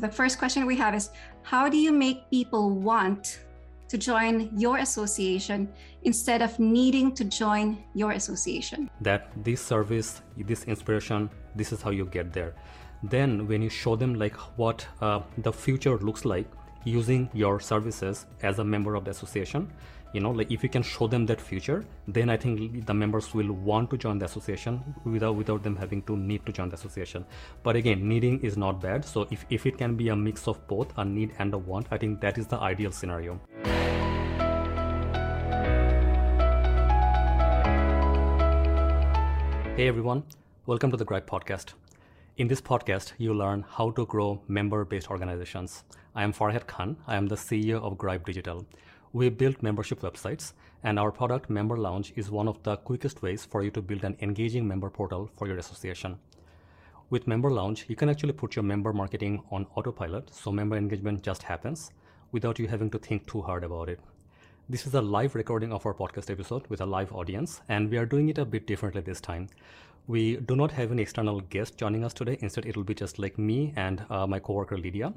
[0.00, 1.10] The first question we have is
[1.42, 3.40] How do you make people want
[3.88, 5.68] to join your association
[6.04, 8.88] instead of needing to join your association?
[9.00, 12.54] That this service, this inspiration, this is how you get there.
[13.02, 16.46] Then, when you show them like what uh, the future looks like
[16.84, 19.68] using your services as a member of the association,
[20.14, 23.34] you know like if you can show them that future then i think the members
[23.34, 26.74] will want to join the association without without them having to need to join the
[26.74, 27.26] association
[27.62, 30.66] but again needing is not bad so if, if it can be a mix of
[30.66, 33.38] both a need and a want i think that is the ideal scenario
[39.76, 40.22] hey everyone
[40.64, 41.74] welcome to the Grype podcast
[42.38, 45.82] in this podcast, you learn how to grow member based organizations.
[46.14, 46.96] I am Farhad Khan.
[47.04, 48.64] I am the CEO of Grype Digital.
[49.18, 50.52] We build membership websites,
[50.84, 54.04] and our product Member Lounge is one of the quickest ways for you to build
[54.04, 56.20] an engaging member portal for your association.
[57.10, 61.24] With Member Lounge, you can actually put your member marketing on autopilot, so member engagement
[61.24, 61.90] just happens
[62.30, 63.98] without you having to think too hard about it.
[64.68, 67.98] This is a live recording of our podcast episode with a live audience, and we
[67.98, 69.48] are doing it a bit differently this time.
[70.06, 72.38] We do not have an external guest joining us today.
[72.40, 75.12] Instead, it will be just like me and uh, my coworker Lydia.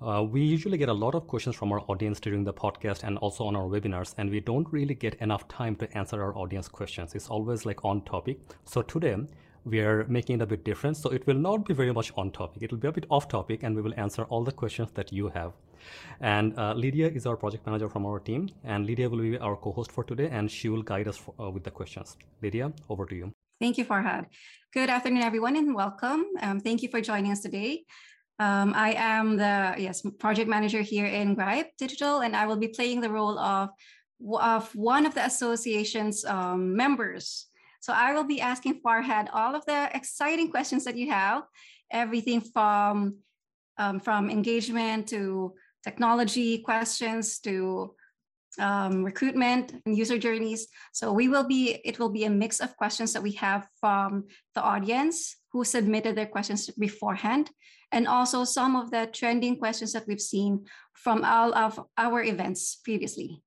[0.00, 3.18] Uh, we usually get a lot of questions from our audience during the podcast and
[3.18, 6.68] also on our webinars, and we don't really get enough time to answer our audience
[6.68, 7.16] questions.
[7.16, 8.38] It's always like on topic.
[8.64, 9.16] So today,
[9.64, 10.96] we are making it a bit different.
[10.96, 12.62] So it will not be very much on topic.
[12.62, 15.12] It will be a bit off topic, and we will answer all the questions that
[15.12, 15.52] you have.
[16.20, 19.56] And uh, Lydia is our project manager from our team, and Lydia will be our
[19.56, 22.16] co host for today, and she will guide us for, uh, with the questions.
[22.40, 23.32] Lydia, over to you.
[23.60, 24.26] Thank you, Farhad.
[24.72, 26.24] Good afternoon, everyone, and welcome.
[26.40, 27.84] Um, thank you for joining us today.
[28.38, 32.68] Um, I am the yes project manager here in Grype Digital, and I will be
[32.68, 33.70] playing the role of
[34.40, 37.46] of one of the association's um, members.
[37.80, 41.42] So I will be asking Farhad all of the exciting questions that you have,
[41.90, 43.18] everything from
[43.78, 47.94] um, from engagement to technology questions to
[48.58, 50.66] um, recruitment and user journeys.
[50.92, 54.24] So we will be, it will be a mix of questions that we have from
[54.54, 57.50] the audience who submitted their questions beforehand,
[57.92, 62.76] and also some of the trending questions that we've seen from all of our events
[62.84, 63.42] previously.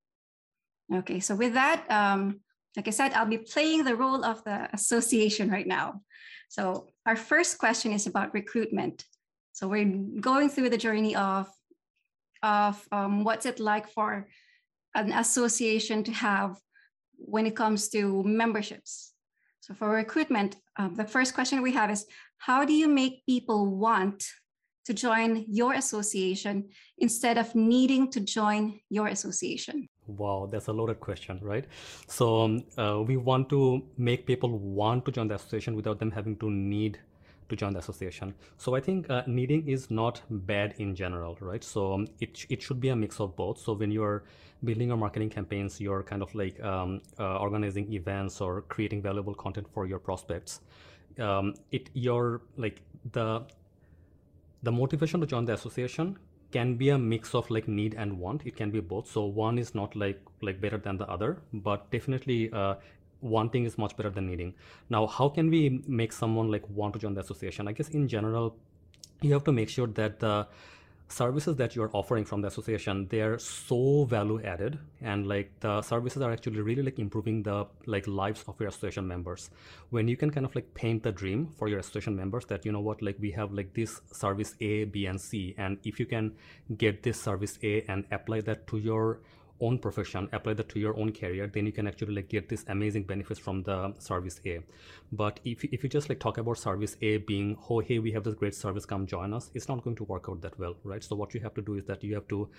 [0.94, 2.41] Okay, so with that, um,
[2.75, 6.02] like I said, I'll be playing the role of the association right now.
[6.50, 9.06] So our first question is about recruitment.
[9.53, 9.85] So we're
[10.19, 11.50] going through the journey of,
[12.44, 14.28] of um, what's it like for
[14.96, 16.58] an association to have
[17.18, 19.11] when it comes to memberships.
[19.62, 22.06] So for recruitment, um, the first question we have is
[22.40, 24.26] how do you make people want
[24.86, 29.88] to join your association instead of needing to join your association?
[30.08, 31.66] Wow, that's a loaded question, right?
[32.08, 36.10] So um, uh, we want to make people want to join the association without them
[36.10, 37.00] having to need
[37.52, 38.34] to join the association.
[38.58, 41.64] So I think uh, needing is not bad in general, right?
[41.64, 43.60] So um, it, it should be a mix of both.
[43.60, 44.24] So when you're
[44.64, 49.36] building your marketing campaigns, you're kind of like um, uh, organizing events or creating valuable
[49.36, 50.62] content for your prospects.
[51.20, 52.82] Um, it you're like
[53.12, 53.44] the
[54.64, 56.18] the motivation to join the association
[56.52, 59.58] can be a mix of like need and want it can be both so one
[59.58, 62.76] is not like like better than the other but definitely uh,
[63.22, 64.54] wanting is much better than needing.
[64.90, 67.68] Now, how can we make someone like want to join the association?
[67.68, 68.56] I guess in general,
[69.22, 70.48] you have to make sure that the
[71.12, 76.22] services that you're offering from the association they're so value added and like the services
[76.22, 79.50] are actually really like improving the like lives of your association members
[79.90, 82.72] when you can kind of like paint the dream for your association members that you
[82.72, 86.06] know what like we have like this service a b and c and if you
[86.06, 86.32] can
[86.78, 89.20] get this service a and apply that to your
[89.62, 92.66] own profession apply that to your own career then you can actually like get this
[92.68, 94.60] amazing benefits from the service a.
[95.12, 98.24] But if, if you just like talk about service a being oh hey we have
[98.24, 101.04] this great service come join us it's not going to work out that well right?
[101.04, 102.50] So what you have to do is that you have to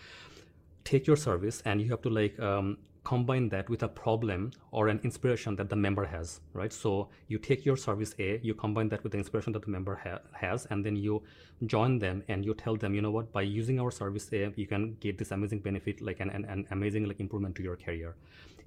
[0.84, 4.88] take your service and you have to like um, combine that with a problem or
[4.88, 6.72] an inspiration that the member has right?
[6.72, 10.00] So you take your service a you combine that with the inspiration that the member
[10.02, 11.22] ha- has and then you
[11.66, 13.32] join them and you tell them you know what?
[13.32, 16.66] By using our service a you can get this amazing benefit like an, an, an
[16.70, 18.14] amazing like improvement to your career.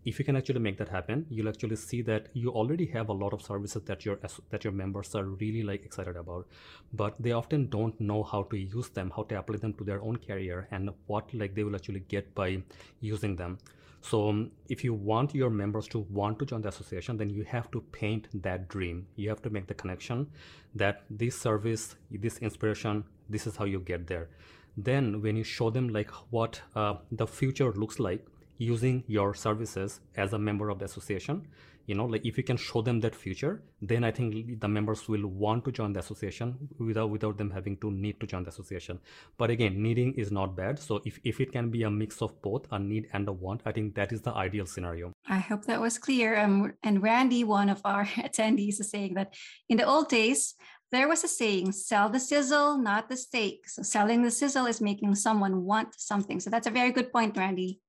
[0.04, 3.14] If you can actually make that happen you'll actually see that you already have a
[3.14, 4.20] lot of services that your
[4.50, 6.46] that your members are really like excited about
[6.94, 10.02] but they often don't know how to use them how to apply them to their
[10.02, 12.62] own career and what like they will actually get by
[13.00, 13.58] using them
[14.06, 17.44] so um, if you want your members to want to join the association then you
[17.44, 19.08] have to paint that dream.
[19.16, 20.28] You have to make the connection
[20.76, 24.30] that this service this inspiration this is how you get there.
[24.78, 28.24] Then when you show them like what uh, the future looks like
[28.60, 31.48] using your services as a member of the association
[31.86, 35.08] you know like if you can show them that future then i think the members
[35.08, 38.50] will want to join the association without without them having to need to join the
[38.50, 39.00] association.
[39.38, 40.80] But again needing is not bad.
[40.80, 43.62] So if, if it can be a mix of both a need and a want
[43.66, 45.12] i think that is the ideal scenario.
[45.28, 46.38] I hope that was clear.
[46.38, 49.34] Um, and randy one of our attendees is saying that
[49.70, 50.56] in the old days
[50.92, 53.68] there was a saying sell the sizzle not the steak.
[53.70, 56.40] So selling the sizzle is making someone want something.
[56.40, 57.82] So that's a very good point randy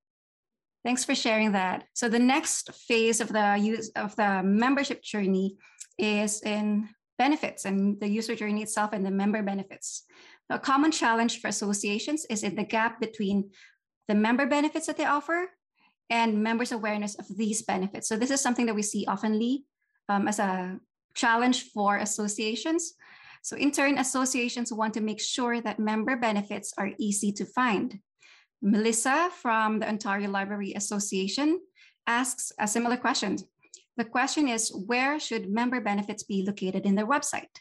[0.86, 1.82] Thanks for sharing that.
[1.94, 5.56] So the next phase of the use of the membership journey
[5.98, 6.88] is in
[7.18, 10.04] benefits and the user journey itself and the member benefits.
[10.48, 13.50] A common challenge for associations is in the gap between
[14.06, 15.48] the member benefits that they offer
[16.08, 18.08] and members' awareness of these benefits.
[18.08, 19.64] So this is something that we see oftenly
[20.08, 20.78] um, as a
[21.14, 22.94] challenge for associations.
[23.42, 27.98] So in turn, associations want to make sure that member benefits are easy to find.
[28.62, 31.60] Melissa from the Ontario Library Association
[32.06, 33.38] asks a similar question.
[33.96, 37.54] The question is, where should member benefits be located in their website?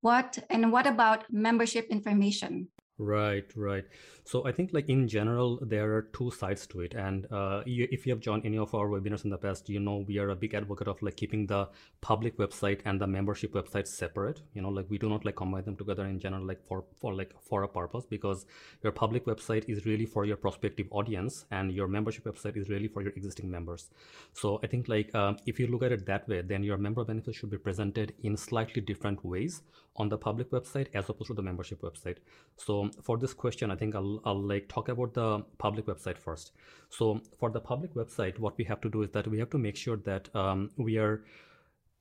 [0.00, 2.68] What and what about membership information?
[2.96, 3.84] Right, right.
[4.22, 6.94] So I think like in general, there are two sides to it.
[6.94, 9.80] And uh, you, if you have joined any of our webinars in the past, you
[9.80, 11.68] know we are a big advocate of like keeping the
[12.02, 14.42] public website and the membership website separate.
[14.52, 17.12] You know, like we do not like combine them together in general, like for for
[17.12, 18.46] like for a purpose, because
[18.84, 22.86] your public website is really for your prospective audience, and your membership website is really
[22.86, 23.90] for your existing members.
[24.34, 27.04] So I think like uh, if you look at it that way, then your member
[27.04, 29.62] benefits should be presented in slightly different ways
[29.96, 32.16] on the public website as opposed to the membership website.
[32.56, 36.52] So for this question, I think I'll, I'll like talk about the public website first.
[36.88, 39.58] So for the public website, what we have to do is that we have to
[39.58, 41.24] make sure that um, we are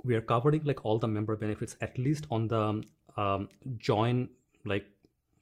[0.03, 2.83] we are covering like all the member benefits at least on the
[3.15, 4.27] um, join
[4.65, 4.85] like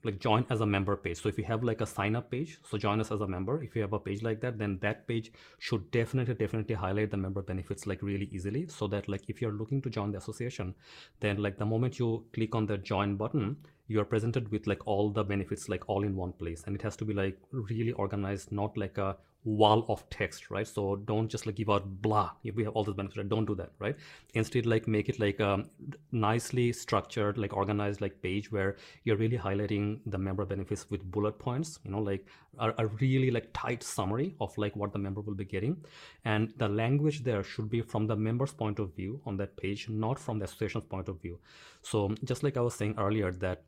[0.03, 1.21] like join as a member page.
[1.21, 3.63] So if you have like a sign up page so join us as a member.
[3.63, 7.17] If you have a page like that then that page should definitely definitely highlight the
[7.17, 10.73] member benefits like really easily so that like if you're looking to join the association
[11.19, 13.57] then like the moment you click on the join button
[13.91, 16.63] you are presented with like all the benefits like all in one place.
[16.65, 20.67] And it has to be like really organized not like a wall of text right?
[20.67, 22.31] So don't just like give out blah.
[22.43, 23.95] If we have all those benefits don't do that right?
[24.33, 25.65] Instead like make it like a
[26.11, 31.39] nicely structured like organized like page where you're really highlighting the member benefits with bullet
[31.39, 32.25] points you know like
[32.59, 35.77] a, a really like tight summary of like what the member will be getting.
[36.25, 39.89] And the language there should be from the member's point of view on that page
[39.89, 41.39] not from the association's point of view.
[41.81, 43.63] So just like i was saying earlier that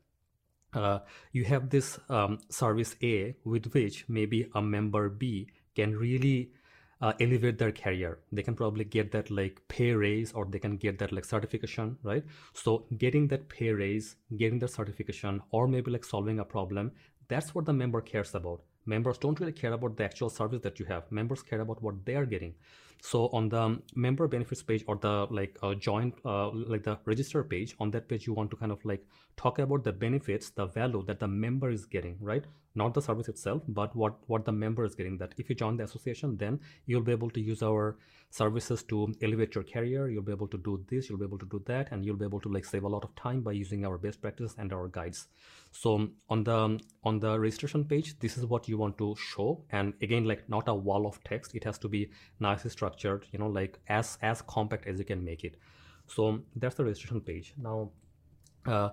[0.74, 0.98] uh,
[1.32, 6.50] you have this um, service A with which maybe a member B can really
[7.00, 8.18] uh, elevate their career.
[8.32, 11.98] They can probably get that like pay raise or they can get that like certification
[12.02, 12.24] right?
[12.52, 16.92] So getting that pay raise getting that certification or maybe like solving a problem
[17.28, 18.62] that's what the member cares about.
[18.86, 21.10] Members don't really care about the actual service that you have.
[21.10, 22.54] Members care about what they are getting
[23.02, 27.42] so on the member benefits page or the like uh, joint uh, like the register
[27.44, 29.04] page on that page you want to kind of like
[29.36, 32.44] talk about the benefits the value that the member is getting right?
[32.74, 35.76] Not the service itself but what what the member is getting that if you join
[35.76, 37.96] the association then you'll be able to use our
[38.34, 40.08] services to elevate your career.
[40.08, 42.24] You'll be able to do this you'll be able to do that and you'll be
[42.24, 44.88] able to like save a lot of time by using our best practices and our
[44.88, 45.28] guides.
[45.70, 49.64] So on the on the registration page this is what you want to show.
[49.70, 51.54] And again like not a wall of text.
[51.54, 52.10] It has to be
[52.40, 55.56] nicely structured you know like as as compact as you can make it.
[56.06, 57.54] So that's the registration page.
[57.56, 57.90] Now
[58.66, 58.90] uh,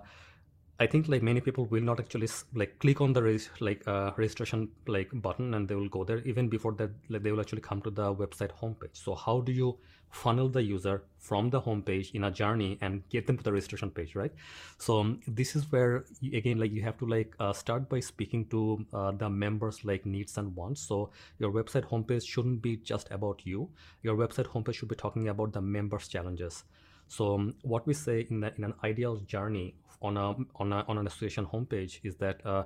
[0.80, 4.10] I think like many people will not actually like click on the res- like uh,
[4.16, 7.60] registration like button and they will go there even before that like, they will actually
[7.60, 8.94] come to the website homepage.
[8.94, 9.78] So how do you
[10.10, 13.90] funnel the user from the homepage in a journey and get them to the registration
[13.90, 14.32] page, right?
[14.78, 18.00] So um, this is where you, again like you have to like uh, start by
[18.00, 20.82] speaking to uh, the members like needs and wants.
[20.82, 23.68] So your website homepage shouldn't be just about you.
[24.02, 26.64] Your website homepage should be talking about the members' challenges.
[27.08, 30.84] So um, what we say in, the, in an ideal journey on a on, a,
[30.88, 32.64] on an association homepage is that uh,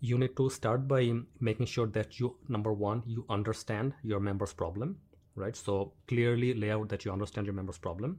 [0.00, 4.52] you need to start by making sure that you number one you understand your members
[4.52, 4.96] problem
[5.34, 5.56] right?
[5.56, 8.18] So clearly lay out that you understand your members problem.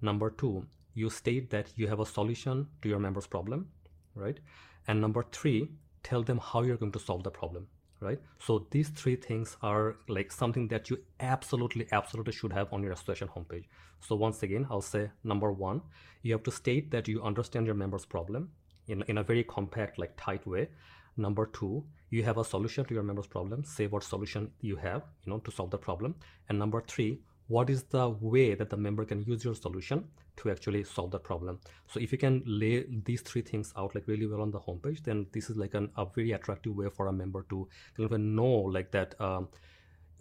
[0.00, 3.68] Number two you state that you have a solution to your members problem
[4.14, 4.38] right?
[4.88, 5.70] And number three
[6.02, 7.66] tell them how you're going to solve the problem
[8.00, 8.20] right?
[8.38, 12.92] So these three things are like something that you absolutely absolutely should have on your
[12.92, 13.64] association homepage.
[14.00, 15.80] So once again i'll say number one
[16.22, 18.50] you have to state that you understand your members problem
[18.88, 20.68] in, in a very compact like tight way.
[21.16, 23.64] Number two you have a solution to your members problem.
[23.64, 26.14] Say what solution you have you know to solve the problem.
[26.48, 30.04] And number three what is the way that the member can use your solution
[30.36, 31.60] to actually solve the problem?
[31.86, 35.04] So if you can lay these three things out like really well on the homepage
[35.04, 38.20] then this is like an, a very attractive way for a member to kind of
[38.20, 39.48] know like that um,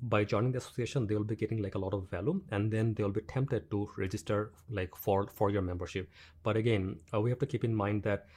[0.03, 2.93] by joining the association they will be getting like a lot of value and then
[2.93, 6.09] they'll be tempted to register like for for your membership.
[6.43, 8.27] But again uh, we have to keep in mind that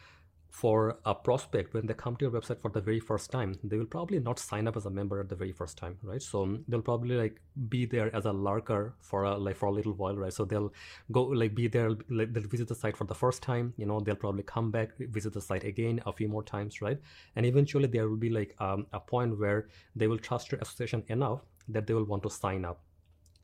[0.51, 3.77] for a prospect when they come to your website for the very first time they
[3.77, 6.23] will probably not sign up as a member at the very first time right?
[6.23, 9.93] So they'll probably like be there as a lurker for a like for a little
[9.93, 10.33] while right?
[10.33, 10.73] So they'll
[11.13, 14.01] go like be there like they'll visit the site for the first time you know
[14.01, 16.99] they'll probably come back visit the site again a few more times right?
[17.37, 21.05] And eventually there will be like um, a point where they will trust your association
[21.09, 22.81] enough that they will want to sign up.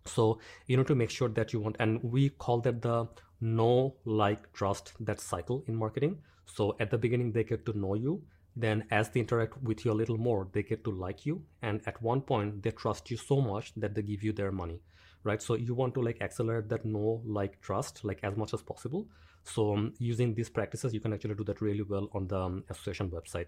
[0.06, 3.08] So you know to make sure that you want and we call that the
[3.40, 7.94] no like trust that cycle in marketing so at the beginning, they get to know
[7.94, 8.22] you.
[8.56, 11.42] Then as they interact with you a little more, they get to like you.
[11.62, 14.80] And at one point, they trust you so much that they give you their money,
[15.24, 15.42] right?
[15.42, 19.08] So you want to like accelerate that know, like, trust, like as much as possible.
[19.42, 22.64] So um, using these practices, you can actually do that really well on the um,
[22.70, 23.46] association website.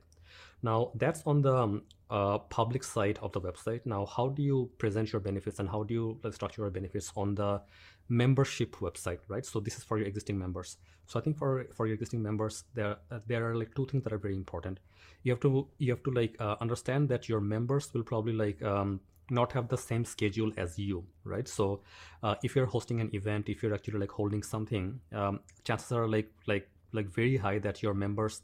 [0.63, 3.81] Now that's on the um, uh, public side of the website.
[3.87, 7.13] Now, how do you present your benefits and how do you like, structure your benefits
[7.17, 7.63] on the
[8.09, 9.45] membership website, right?
[9.45, 10.77] So this is for your existing members.
[11.07, 14.05] So I think for for your existing members, there uh, there are like two things
[14.05, 14.81] that are very important.
[15.23, 18.63] You have to you have to like uh, understand that your members will probably like
[18.63, 21.49] um, not have the same schedule as you, right?
[21.49, 21.81] So
[22.23, 26.09] uh, if you're hosting an event, if you're actually like holding something, um, chances are
[26.09, 28.43] like like like very high that your members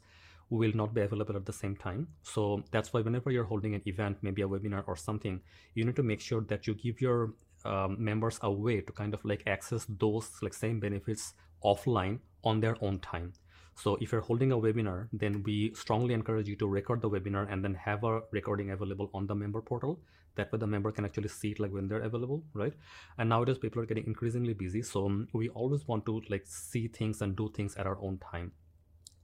[0.49, 2.07] will not be available at the same time.
[2.21, 5.41] So that's why whenever you're holding an event, maybe a webinar or something,
[5.73, 7.33] you need to make sure that you give your
[7.65, 12.59] um, members a way to kind of like access those like same benefits offline on
[12.59, 13.33] their own time.
[13.75, 17.51] So if you're holding a webinar, then we strongly encourage you to record the webinar
[17.51, 19.99] and then have a recording available on the member portal.
[20.35, 22.73] That way the member can actually see it like when they're available, right?
[23.17, 24.81] And nowadays people are getting increasingly busy.
[24.81, 28.51] So we always want to like see things and do things at our own time.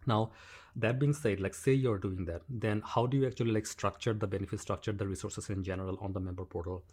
[0.05, 0.31] Now,
[0.75, 4.13] that being said, like say you're doing that, then how do you actually like structure
[4.13, 6.83] the benefit structure, the resources in general on the member portal?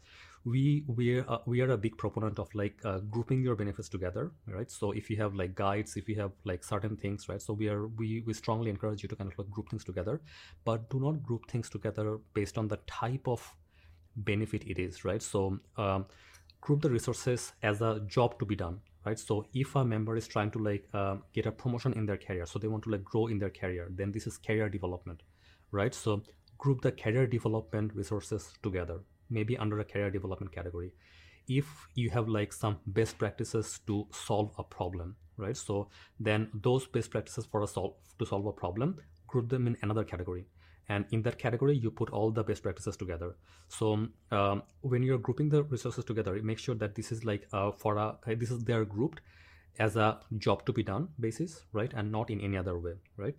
[0.47, 4.31] We we are we are a big proponent of like uh, grouping your benefits together
[4.47, 4.71] right?
[4.71, 7.43] So if you have like guides if you have like certain things right?
[7.43, 10.21] So we are we we strongly encourage you to kind of like group things together
[10.65, 13.53] but do not group things together based on the type of
[14.15, 15.21] benefit it is right?
[15.21, 16.07] So um,
[16.61, 19.19] group the resources as a job to be done right?
[19.19, 22.47] So if a member is trying to like uh, get a promotion in their career
[22.47, 25.25] so they want to like grow in their career then this is career development
[25.73, 25.93] right?
[25.93, 26.23] So
[26.57, 30.92] group the career development resources together maybe under a career development category
[31.49, 35.56] if you have like some best practices to solve a problem right?
[35.56, 39.76] So then those best practices for a solve to solve a problem group them in
[39.83, 40.47] another category.
[40.88, 43.37] And in that category you put all the best practices together.
[43.68, 47.73] So um, when you're grouping the resources together make sure that this is like uh,
[47.73, 49.21] for a this is they're grouped
[49.78, 51.92] as a job to be done basis right?
[51.95, 53.37] And not in any other way right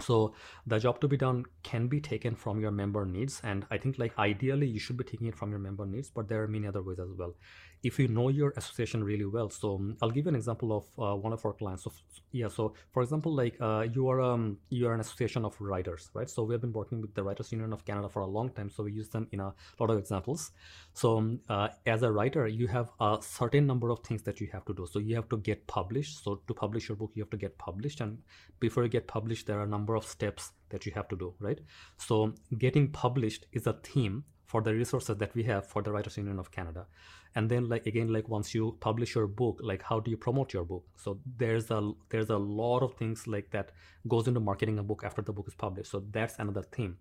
[0.00, 0.34] so
[0.66, 3.98] the job to be done can be taken from your member needs and i think
[3.98, 6.66] like ideally you should be taking it from your member needs but there are many
[6.66, 7.34] other ways as well
[7.82, 9.50] if you know your association really well.
[9.50, 11.84] So um, i'll give you an example of uh, one of our clients.
[11.84, 11.92] So
[12.32, 16.10] yeah so for example like uh, you are um you are an association of writers
[16.14, 16.28] right?
[16.28, 18.70] So we have been working with the writers union of canada for a long time
[18.70, 20.52] so we use them in a lot of examples.
[20.94, 24.48] So um, uh, as a writer you have a certain number of things that you
[24.52, 24.86] have to do.
[24.86, 26.24] So you have to get published.
[26.24, 28.18] So to publish your book you have to get published and
[28.60, 31.34] before you get published there are a number of steps that you have to do
[31.38, 31.60] right?
[31.96, 36.16] So getting published is a theme for the resources that we have for the writers
[36.16, 36.86] union of canada.
[37.34, 40.52] And then like again like once you publish your book like how do you promote
[40.52, 40.84] your book?
[40.96, 43.72] So there's a there's a lot of things like that
[44.08, 45.90] goes into marketing a book after the book is published.
[45.90, 46.96] So that's another theme.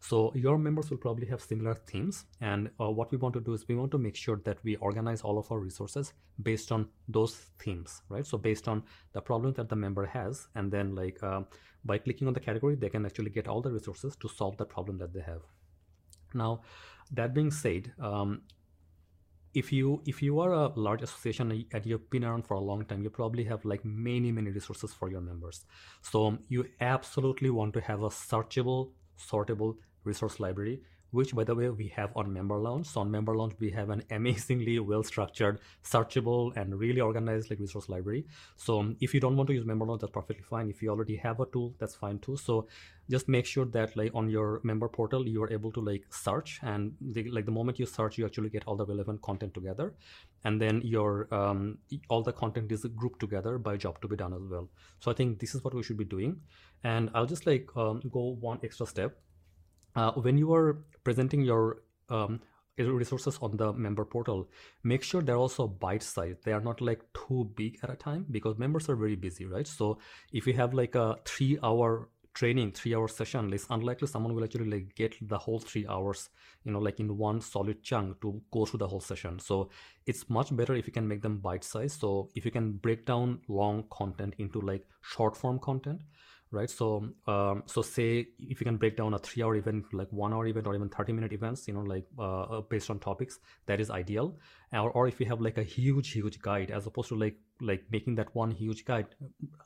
[0.00, 2.26] So your members will probably have similar themes.
[2.40, 4.76] And uh, what we want to do is we want to make sure that we
[4.76, 8.26] organize all of our resources based on those themes right?
[8.26, 8.82] So based on
[9.12, 10.46] the problem that the member has.
[10.54, 11.42] And then like uh,
[11.84, 14.64] by clicking on the category they can actually get all the resources to solve the
[14.64, 15.42] problem that they have
[16.34, 16.62] now,
[17.12, 18.42] that being said, um,
[19.54, 22.84] if you if you are a large association and you've been around for a long
[22.84, 25.64] time, you probably have like many many resources for your members.
[26.02, 30.80] So um, you absolutely want to have a searchable, sortable resource library
[31.14, 33.90] which by the way we have on Member Lounge so on Member Lounge we have
[33.90, 38.26] an amazingly well structured searchable and really organized like resource library.
[38.56, 40.68] So um, if you don't want to use Member Lounge that's perfectly fine.
[40.68, 42.36] If you already have a tool that's fine too.
[42.36, 42.66] So
[43.08, 46.58] just make sure that like on your member portal you are able to like search
[46.62, 49.94] and the, like the moment you search you actually get all the relevant content together.
[50.44, 51.78] And then your um,
[52.08, 54.68] all the content is grouped together by job to be done as well.
[54.98, 56.40] So i think this is what we should be doing.
[56.82, 59.16] And i'll just like um, go one extra step
[59.96, 62.40] uh, when you are presenting your um,
[62.78, 64.48] resources on the member portal,
[64.82, 66.44] make sure they're also bite sized.
[66.44, 69.66] They are not like too big at a time because members are very busy, right?
[69.66, 69.98] So
[70.32, 74.42] if you have like a three hour training three hour session it's unlikely someone will
[74.42, 76.30] actually like get the whole three hours
[76.64, 79.70] you know like in one solid chunk to go through the whole session so
[80.06, 83.06] it's much better if you can make them bite size so if you can break
[83.06, 86.00] down long content into like short form content
[86.54, 86.70] right?
[86.70, 90.32] So um, so say if you can break down a three hour event like one
[90.32, 93.38] hour event or even 30 minute events you know like uh, uh, based on topics
[93.66, 94.36] that is ideal
[94.82, 97.84] or, or if you have like a huge huge guide as opposed to like like
[97.90, 99.06] making that one huge guide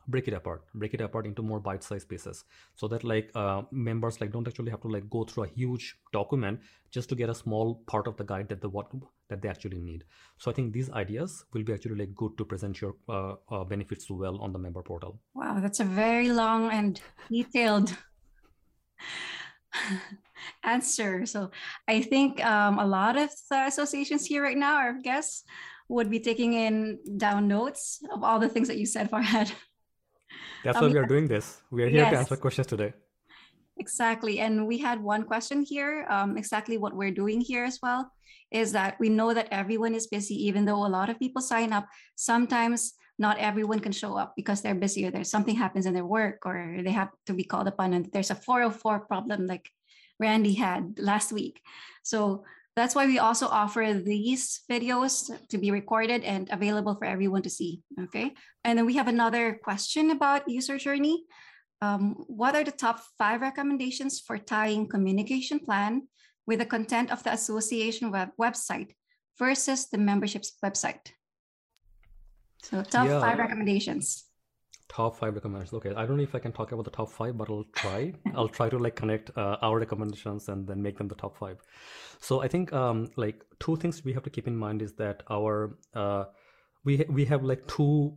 [0.09, 2.45] break it apart break it apart into more bite-sized pieces.
[2.77, 5.97] So that like uh, members like don't actually have to like go through a huge
[6.13, 6.61] document
[6.91, 8.91] just to get a small part of the guide that the what
[9.29, 10.05] that they actually need.
[10.39, 13.65] So i think these ideas will be actually like good to present your uh, uh,
[13.65, 15.21] benefits well on the member portal.
[15.35, 17.01] Wow that's a very long and
[17.31, 17.97] detailed
[20.65, 21.51] answer so
[21.89, 25.45] i think um, a lot of associations here right now our guests
[25.89, 29.53] would be taking in down notes of all the things that you said, Farhad.
[30.65, 31.63] That's um, why we are doing this.
[31.71, 32.13] We are here yes.
[32.13, 32.93] to answer questions today.
[33.79, 34.41] Exactly.
[34.41, 38.13] And we had one question here, um, exactly what we're doing here as well,
[38.51, 41.73] is that we know that everyone is busy, even though a lot of people sign
[41.73, 41.87] up.
[42.17, 46.07] Sometimes not everyone can show up because they're busy or there's something happens in their
[46.07, 49.71] work or they have to be called upon and there's a 404 problem like
[50.21, 51.61] Randy had last week.
[52.03, 52.45] So
[52.77, 57.51] that's why we also offer these videos to be recorded and available for everyone to
[57.51, 58.35] see, okay?
[58.63, 61.25] And then we have another question about user journey.
[61.83, 66.07] Um, what are the top five recommendations for tying communication plan
[66.47, 68.95] with the content of the association web website
[69.39, 71.18] versus the membership's website?
[72.63, 73.21] So top yeah.
[73.21, 74.25] five recommendations.
[74.89, 75.75] Top five recommendations.
[75.75, 78.13] Okay i don't know if i can talk about the top five but i'll try.
[78.35, 81.59] I'll try to like connect uh, our recommendations and then make them the top five.
[82.21, 85.23] So i think um like two things we have to keep in mind is that
[85.31, 86.25] our uh
[86.85, 88.17] we we have like two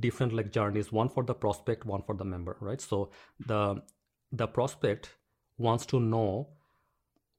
[0.00, 2.80] different like journeys one for the prospect one for the member right?
[2.80, 3.10] So
[3.46, 3.82] the
[4.30, 5.10] the prospect
[5.58, 6.48] wants to know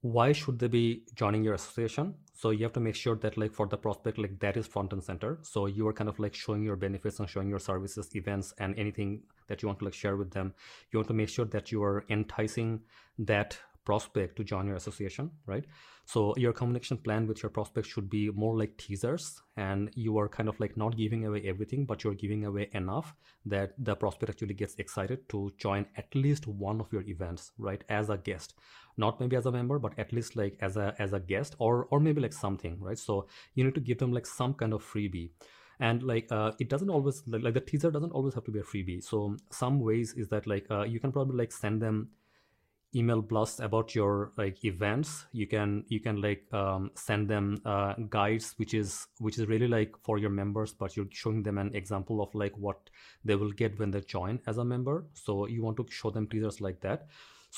[0.02, 3.54] why should they be joining your association so you have to make sure that like
[3.54, 5.40] for the prospect like that is front and center.
[5.44, 8.78] So you are kind of like showing your benefits and showing your services events and
[8.78, 10.54] anything that you want to like share with them.
[10.92, 12.82] You want to make sure that you are enticing
[13.20, 15.64] that prospect to join your association right?
[16.06, 20.28] So your communication plan with your prospect should be more like teasers and you are
[20.28, 24.32] kind of like not giving away everything but you're giving away enough that the prospect
[24.32, 28.54] actually gets excited to join at least one of your events right as a guest
[28.98, 31.88] not maybe as a member but at least like as a as a guest or
[31.92, 33.00] or maybe like something right?
[33.00, 35.32] So you need to give them like some kind of freebie.
[35.80, 38.60] And like uh, it doesn't always like, like the teaser doesn't always have to be
[38.60, 39.04] a freebie.
[39.04, 42.10] So some ways is that like uh, you can probably like send them
[42.96, 45.26] email blasts about your like events.
[45.32, 49.68] You can you can like um, send them uh, guides which is which is really
[49.68, 52.90] like for your members but you're showing them an example of like what
[53.26, 55.06] they will get when they join as a member.
[55.14, 57.08] So you want to show them teasers like that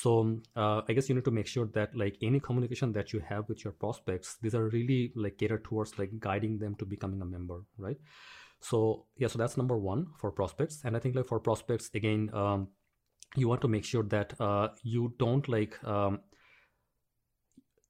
[0.01, 0.13] so
[0.57, 3.47] uh, i guess you need to make sure that like any communication that you have
[3.47, 7.25] with your prospects these are really like catered towards like guiding them to becoming a
[7.25, 7.97] member right?
[8.59, 10.81] So yeah so that's number one for prospects.
[10.83, 12.67] And i think like for prospects again um,
[13.35, 16.19] you want to make sure that uh, you don't like um,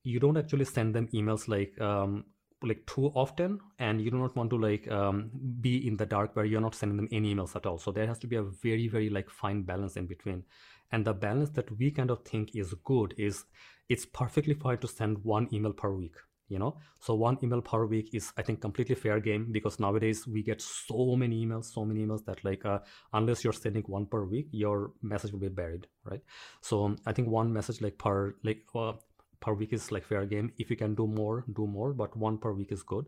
[0.04, 2.26] you don't actually send them emails like um,
[2.64, 3.60] like too often.
[3.80, 6.76] And you do not want to like um, be in the dark where you're not
[6.76, 7.78] sending them any emails at all.
[7.78, 10.44] So there has to be a very very like fine balance in between
[10.92, 13.46] and the balance that we kind of think is good is
[13.90, 16.16] it's perfectly fine to send one email per week
[16.48, 16.78] you know?
[17.00, 20.62] So one email per week is i think completely fair game because nowadays we get
[20.62, 22.80] so many emails so many emails that like uh,
[23.14, 26.22] unless you're sending one per week your message will be buried right?
[26.62, 28.94] So um, i think one message like per like uh,
[29.42, 30.52] per week is like fair game.
[30.58, 33.06] If you can do more do more but one per week is good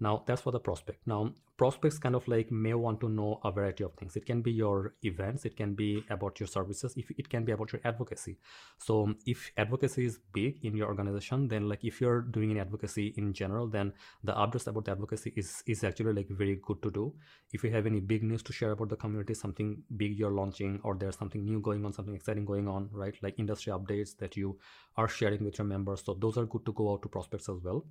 [0.00, 1.06] now that's for the prospect.
[1.06, 4.16] Now prospects kind of like may want to know a variety of things.
[4.16, 7.52] It can be your events it can be about your services if it can be
[7.52, 8.38] about your advocacy.
[8.78, 13.14] So if advocacy is big in your organization then like if you're doing an advocacy
[13.16, 16.90] in general then the updates about the advocacy is is actually like very good to
[16.90, 17.12] do.
[17.52, 20.80] If you have any big news to share about the community something big you're launching
[20.84, 23.16] or there's something new going on something exciting going on right?
[23.20, 24.58] Like industry updates that you
[24.96, 26.02] are sharing with your members.
[26.04, 27.84] So those are good to go out to prospects as well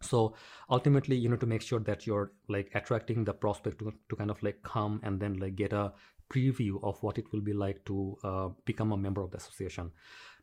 [0.00, 0.34] so
[0.70, 4.30] ultimately you need to make sure that you're like attracting the prospect to, to kind
[4.30, 5.92] of like come and then like get a
[6.30, 9.90] preview of what it will be like to uh, become a member of the association.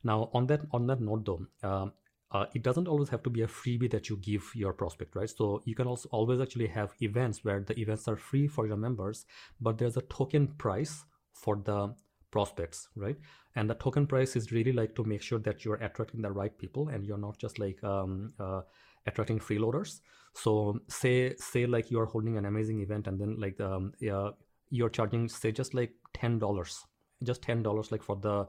[0.04, 1.88] Now on that on that note though uh,
[2.32, 5.30] uh, it doesn't always have to be a freebie that you give your prospect right?
[5.30, 8.78] So you can also always actually have events where the events are free for your
[8.78, 9.26] members
[9.62, 11.94] but there's a token price for the
[12.32, 13.18] prospects right?
[13.56, 16.58] And the token price is really like to make sure that you're attracting the right
[16.58, 18.62] people and you're not just like um, uh,
[19.06, 20.02] attracting freeloaders.
[20.34, 24.32] So say say like you are holding an amazing event and then like um, uh,
[24.70, 26.86] you're charging say just like ten dollars
[27.24, 28.48] just ten dollars like for the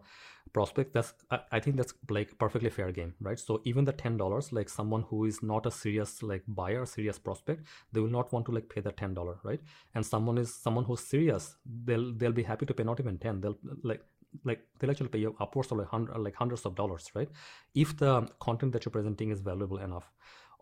[0.52, 3.38] prospect that's I, I think that's like perfectly fair game right?
[3.38, 7.18] So even the ten dollars like someone who is not a serious like buyer serious
[7.18, 9.60] prospect they will not want to like pay the ten dollar right?
[9.94, 13.40] And someone is someone who's serious they'll they'll be happy to pay not even 10
[13.40, 14.02] they'll like
[14.44, 17.28] like they'll actually pay you upwards of like, hundred, like hundreds of dollars right?
[17.74, 20.10] If the content that you're presenting is valuable enough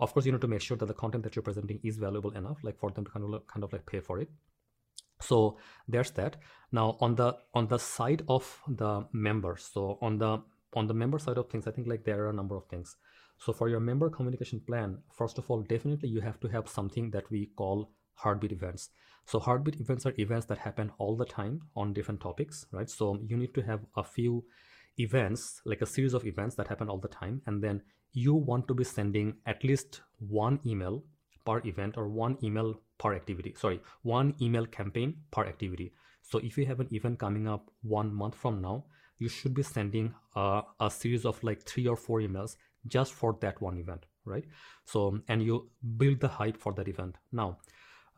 [0.02, 2.32] of course you need to make sure that the content that you're presenting is valuable
[2.32, 4.28] enough like for them to kind of kind of like pay for it.
[5.20, 6.36] So there's that.
[6.72, 10.32] Now on the on the side of the members so on the
[10.74, 12.96] on the member side of things i think like there are a number of things.
[13.38, 17.10] So for your member communication plan first of all definitely you have to have something
[17.12, 18.90] that we call heartbeat events.
[19.24, 22.90] So heartbeat events are events that happen all the time on different topics right?
[22.90, 24.44] So you need to have a few
[24.98, 27.82] events like a series of events that happen all the time and then
[28.12, 31.02] you want to be sending at least one email
[31.44, 33.54] per event or one email per activity.
[33.58, 35.92] Sorry one email campaign per activity.
[36.22, 38.84] So if you have an event coming up one month from now
[39.18, 43.36] you should be sending a, a series of like three or four emails just for
[43.40, 44.44] that one event right?
[44.84, 47.16] So and you build the hype for that event.
[47.32, 47.58] Now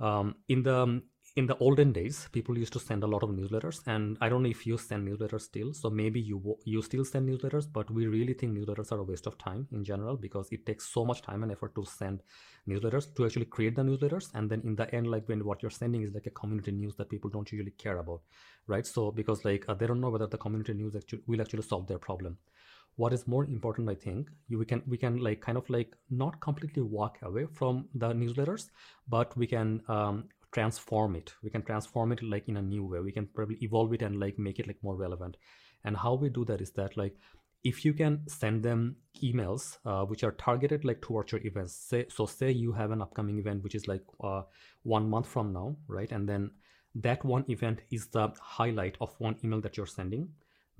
[0.01, 1.03] um, in the
[1.37, 4.43] in the olden days people used to send a lot of newsletters and i don't
[4.45, 8.07] know if you send newsletters still so maybe you you still send newsletters but we
[8.07, 11.23] really think newsletters are a waste of time in general because it takes so much
[11.23, 12.23] time and effort to send
[12.69, 15.71] newsletters to actually create the newsletters and then in the end like when what you're
[15.71, 18.21] sending is like a community news that people don't usually care about
[18.67, 18.87] right?
[18.87, 21.87] So because like uh, they don't know whether the community news actually will actually solve
[21.87, 22.39] their problem.
[22.97, 25.97] What is more important i think you, we can we can like kind of like
[26.11, 28.69] not completely walk away from the newsletters
[29.09, 31.35] but we can um, transform it.
[31.43, 33.01] We can transform it like in a new way.
[33.01, 35.37] We can probably evolve it and like make it like more relevant.
[35.85, 37.17] And how we do that is that like
[37.65, 42.05] if you can send them emails uh, which are targeted like towards your events say
[42.09, 44.43] so say you have an upcoming event which is like uh,
[44.83, 46.13] one month from now right?
[46.13, 46.51] And then
[46.95, 50.29] that one event is the highlight of one email that you're sending.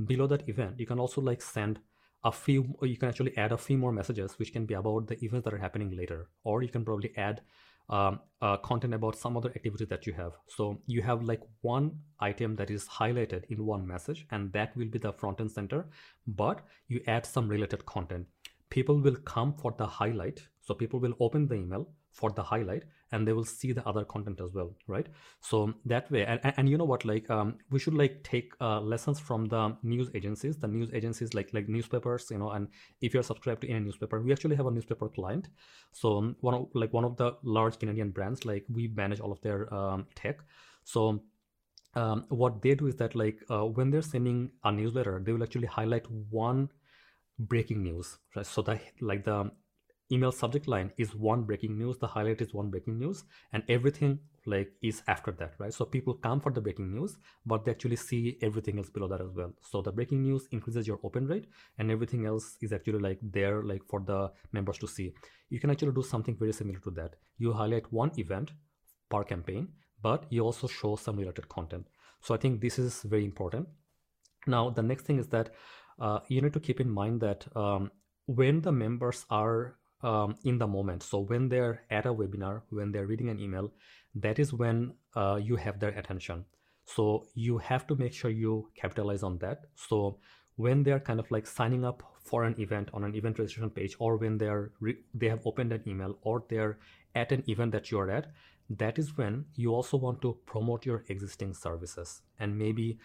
[0.07, 1.81] Below that event you can also like send
[2.23, 5.23] a few you can actually add a few more messages which can be about the
[5.25, 6.29] events that are happening later.
[6.45, 7.41] Or you can probably add
[7.89, 10.33] um, uh, content about some other activity that you have.
[10.49, 14.87] So you have like one item that is highlighted in one message and that will
[14.87, 15.87] be the front and center,
[16.27, 18.27] but you add some related content.
[18.71, 20.43] People will come for the highlight.
[20.61, 24.05] So people will open the email for the highlight and they will see the other
[24.05, 25.07] content as well right?
[25.41, 28.53] So that way and, and, and you know what like um, we should like take
[28.61, 30.57] uh, lessons from the news agencies.
[30.57, 32.69] The news agencies like like newspapers you know and
[33.01, 35.49] if you're subscribed to any newspaper we actually have a newspaper client.
[35.93, 39.41] So one of like one of the large canadian brands like we manage all of
[39.41, 40.39] their um, tech.
[40.85, 41.23] So
[41.95, 45.43] um, what they do is that like uh, when they're sending a newsletter they will
[45.43, 46.69] actually highlight one
[47.39, 48.47] breaking news right?
[48.47, 49.51] So that like the
[50.13, 54.19] email subject line is one breaking news the highlight is one breaking news and everything
[54.47, 55.73] like is after that right?
[55.73, 59.21] So people come for the breaking news but they actually see everything else below that
[59.21, 59.53] as well.
[59.63, 61.47] So the breaking news increases your open rate
[61.79, 65.15] and everything else is actually like there like for the members to see.
[65.49, 67.15] You can actually do something very similar to that.
[67.39, 68.53] You highlight one event
[69.11, 69.69] per campaign
[70.03, 71.87] but you also show some related content.
[72.21, 73.69] So i think this is very important.
[74.47, 75.55] Now the next thing is that
[75.99, 77.91] uh, you need to keep in mind that um,
[78.27, 81.03] when the members are um, in the moment.
[81.03, 83.73] So when they're at a webinar, when they're reading an email,
[84.15, 86.45] that is when uh, you have their attention.
[86.85, 89.63] So you have to make sure you capitalize on that.
[89.75, 90.19] So
[90.57, 93.97] when they're kind of like signing up for an event on an event registration page,
[93.99, 94.73] or when they're
[95.15, 96.79] they have opened an email, or they're
[97.15, 98.27] at an event that you're at,
[98.71, 102.23] that is when you also want to promote your existing services.
[102.39, 102.99] And maybe,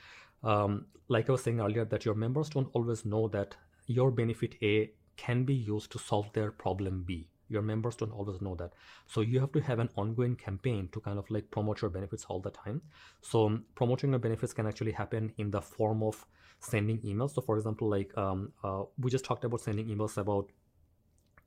[0.43, 3.55] um, like I was saying earlier, that your members don't always know that
[3.87, 4.91] your benefit A
[5.25, 7.27] can be used to solve their problem B.
[7.55, 8.73] Your members don't always know that.
[9.07, 12.25] So you have to have an ongoing campaign to kind of like promote your benefits
[12.25, 12.81] all the time.
[13.21, 16.25] So um, promoting your benefits can actually happen in the form of
[16.59, 17.33] sending emails.
[17.33, 20.51] So for example, like um, uh, we just talked about sending emails about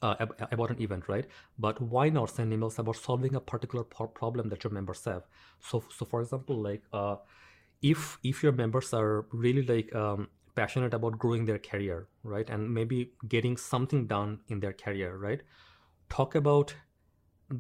[0.03, 1.27] uh, about an event, right?
[1.59, 5.23] But why not send emails about solving a particular problem that your members have?
[5.61, 7.17] So, so for example, like uh,
[7.81, 12.49] if if your members are really like um, passionate about growing their career, right?
[12.49, 15.43] And maybe getting something done in their career, right?
[16.09, 16.75] Talk about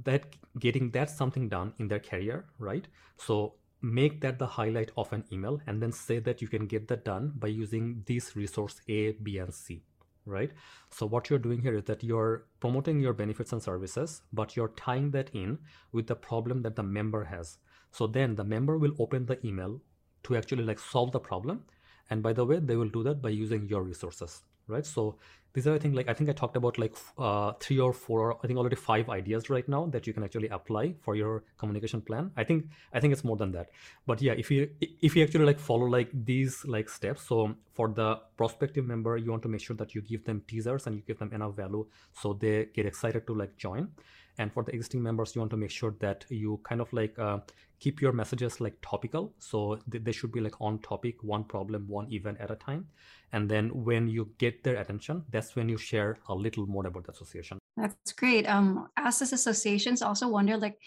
[0.05, 2.87] that getting that something done in their career, right?
[3.17, 6.89] So make that the highlight of an email and then say that you can get
[6.89, 9.83] that done by using this resource A, B, and C,
[10.25, 10.53] right?
[10.91, 14.69] So what you're doing here is that you're promoting your benefits and services, but you're
[14.77, 15.59] tying that in
[15.91, 17.59] with the problem that the member has.
[17.91, 19.81] So then the member will open the email
[20.25, 21.65] to actually like solve the problem
[22.13, 24.85] and by the way, they will do that by using your resources, right?
[24.85, 25.17] So
[25.55, 28.37] these are I think like I think I talked about like uh, three or four
[28.43, 32.03] I think already five ideas right now that you can actually apply for your communication
[32.03, 32.31] plan.
[32.37, 33.71] I think I think it's more than that.
[34.07, 34.69] But yeah, if you
[35.09, 39.31] if you actually like follow like these like steps, so for the prospective member, you
[39.31, 41.87] want to make sure that you give them teasers and you give them enough value
[42.13, 43.89] so they get excited to like join.
[44.39, 47.19] And for the existing members, you want to make sure that you kind of like
[47.19, 47.39] uh,
[47.83, 49.35] keep your messages like topical.
[49.39, 52.87] So they should be like on topic one problem one event at a time.
[53.33, 57.05] And then when you get their attention that's when you share a little more about
[57.07, 57.59] the association.
[57.77, 58.45] That's great.
[58.47, 60.79] Um as associations also wonder like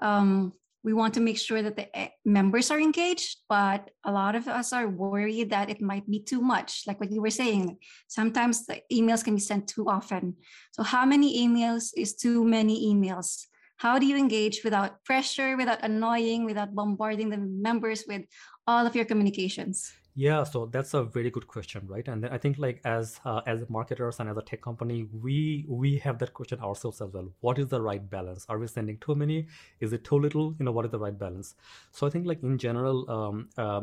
[0.00, 4.34] um we want to make sure that the eh, members are engaged but a lot
[4.34, 6.70] of us are worried that it might be too much.
[6.88, 10.34] Like what you were saying sometimes the emails can be sent too often.
[10.72, 13.46] So how many emails is too many emails
[13.80, 18.22] how do you engage without pressure, without annoying, without bombarding the members with
[18.66, 19.90] all of your communications?
[20.14, 22.06] Yeah, so that's a very good question, right?
[22.06, 25.96] And I think like as uh, as marketers and as a tech company, we we
[25.98, 27.32] have that question ourselves as well.
[27.40, 28.44] What is the right balance?
[28.50, 29.46] Are we sending too many?
[29.80, 30.54] Is it too little?
[30.58, 31.54] You know, what is the right balance?
[31.90, 33.82] So I think like in general, um, uh,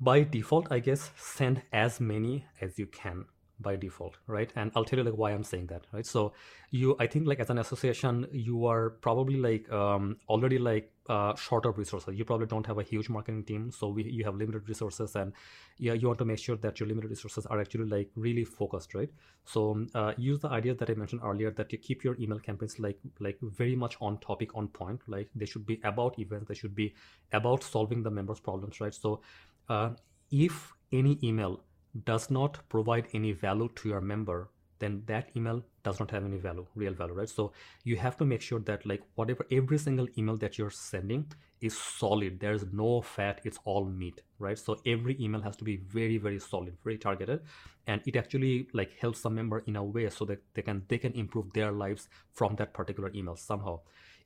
[0.00, 3.26] by default, I guess send as many as you can
[3.60, 4.52] by default right?
[4.56, 6.06] And i'll tell you like why i'm saying that right?
[6.06, 6.32] So
[6.70, 11.34] you i think like as an association you are probably like um, already like uh,
[11.34, 12.14] short of resources.
[12.16, 15.32] You probably don't have a huge marketing team so we, you have limited resources and
[15.78, 18.94] yeah you want to make sure that your limited resources are actually like really focused
[18.94, 19.10] right?
[19.44, 22.38] So um, uh, use the idea that i mentioned earlier that you keep your email
[22.38, 26.48] campaigns like like very much on topic on point like they should be about events
[26.48, 26.94] they should be
[27.32, 28.94] about solving the members problems right?
[28.94, 29.20] So
[29.68, 29.90] uh,
[30.30, 31.60] if any email
[32.04, 34.48] does not provide any value to your member
[34.82, 37.28] then that email does not have any value real value right?
[37.28, 37.52] So
[37.84, 41.26] you have to make sure that like whatever every single email that you're sending
[41.60, 42.40] is solid.
[42.40, 43.40] There's no fat.
[43.44, 44.58] It's all meat right?
[44.58, 47.42] So every email has to be very very solid very targeted.
[47.86, 50.98] And it actually like helps the member in a way so that they can they
[50.98, 53.80] can improve their lives from that particular email somehow.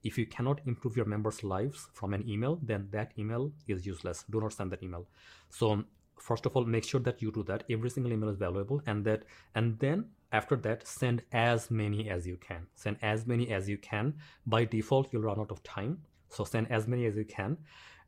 [0.05, 4.25] If you cannot improve your members lives from an email then that email is useless.
[4.31, 5.07] Do not send that email.
[5.51, 5.85] So
[6.19, 7.65] first of all make sure that you do that.
[7.71, 9.25] Every single email is valuable and that
[9.55, 12.67] and then after that send as many as you can.
[12.75, 14.15] Send as many as you can.
[14.47, 15.99] By default you'll run out of time
[16.29, 17.57] so send as many as you can.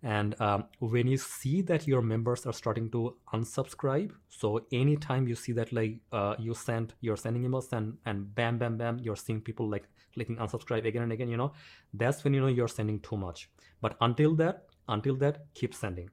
[0.02, 5.34] And um, when you see that your members are starting to unsubscribe so anytime you
[5.34, 9.16] see that like uh, you send you're sending emails and and bam bam bam you're
[9.16, 11.52] seeing people like clicking unsubscribe again and again you know
[11.94, 13.50] that's when you know you're sending too much.
[13.80, 16.10] But until that until that keep sending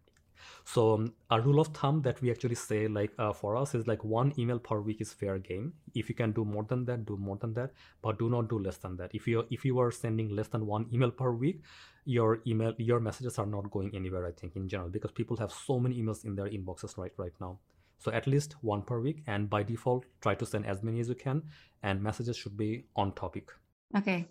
[0.64, 3.88] so um, a rule of thumb that we actually say like uh, for us is
[3.88, 5.74] like one email per week is fair game.
[5.94, 8.58] If you can do more than that, do more than that, but do not do
[8.60, 9.12] less than that.
[9.14, 11.62] If you if you are sending less than one email per week,
[12.06, 14.26] your email your messages are not going anywhere.
[14.26, 17.34] I think in general because people have so many emails in their inboxes right right
[17.40, 17.60] now.
[18.00, 21.10] So at least one per week, and by default, try to send as many as
[21.10, 21.44] you can,
[21.84, 23.50] and messages should be on topic.
[23.98, 24.28] Okay.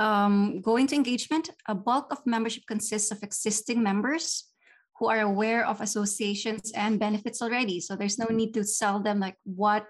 [0.00, 4.53] Um, going to engagement, a bulk of membership consists of existing members
[4.98, 7.80] who are aware of associations and benefits already.
[7.80, 9.86] So there's no need to sell them like what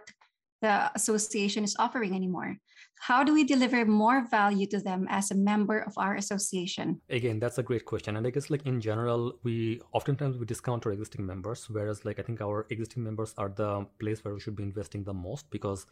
[0.65, 2.57] the association is offering anymore.
[3.09, 6.87] How do we deliver more value to them as a member of our association?
[7.11, 8.17] Again, that's a great question.
[8.17, 12.19] And I guess like in general, we oftentimes we discount our existing members, whereas like
[12.19, 15.51] I think our existing members are the place where we should be investing the most
[15.51, 15.85] because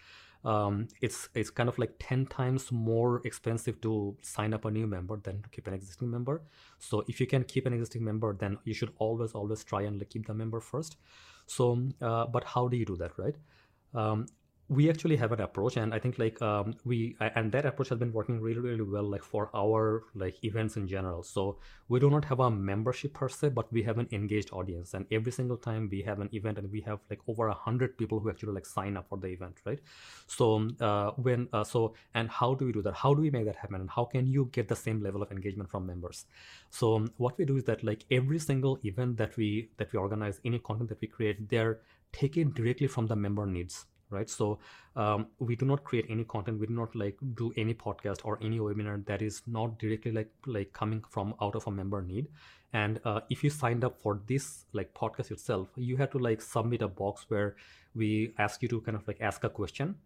[0.52, 4.86] um, it's it's kind of like 10 times more expensive to sign up a new
[4.86, 6.42] member than to keep an existing member
[6.80, 10.00] so if you can keep an existing member then you should always always try and
[10.00, 10.96] like keep the member first
[11.46, 11.64] so
[12.00, 13.36] uh, but how do you do that right
[13.94, 14.26] um,
[14.72, 17.98] we actually have an approach and i think like um, we and that approach has
[17.98, 21.22] been working really really well like for our like events in general.
[21.22, 21.58] So
[21.88, 24.94] we do not have a membership per se but we have an engaged audience.
[24.94, 27.96] And every single time we have an event and we have like over a hundred
[27.98, 29.80] people who actually like sign up for the event right?
[30.26, 32.94] So uh, when uh, so and how do we do that?
[32.94, 33.80] How do we make that happen?
[33.80, 36.26] And how can you get the same level of engagement from members?
[36.70, 39.98] So um, what we do is that like every single event that we that we
[39.98, 41.80] organize any content that we create they're
[42.12, 44.30] taken directly from the member needs right?
[44.30, 44.58] So
[44.94, 46.60] um, we do not create any content.
[46.60, 50.30] We do not like do any podcast or any webinar that is not directly like
[50.46, 52.28] like coming from out of a member need.
[52.72, 56.40] And uh, if you signed up for this like podcast itself you have to like
[56.40, 57.56] submit a box where
[57.94, 59.96] we ask you to kind of like ask a question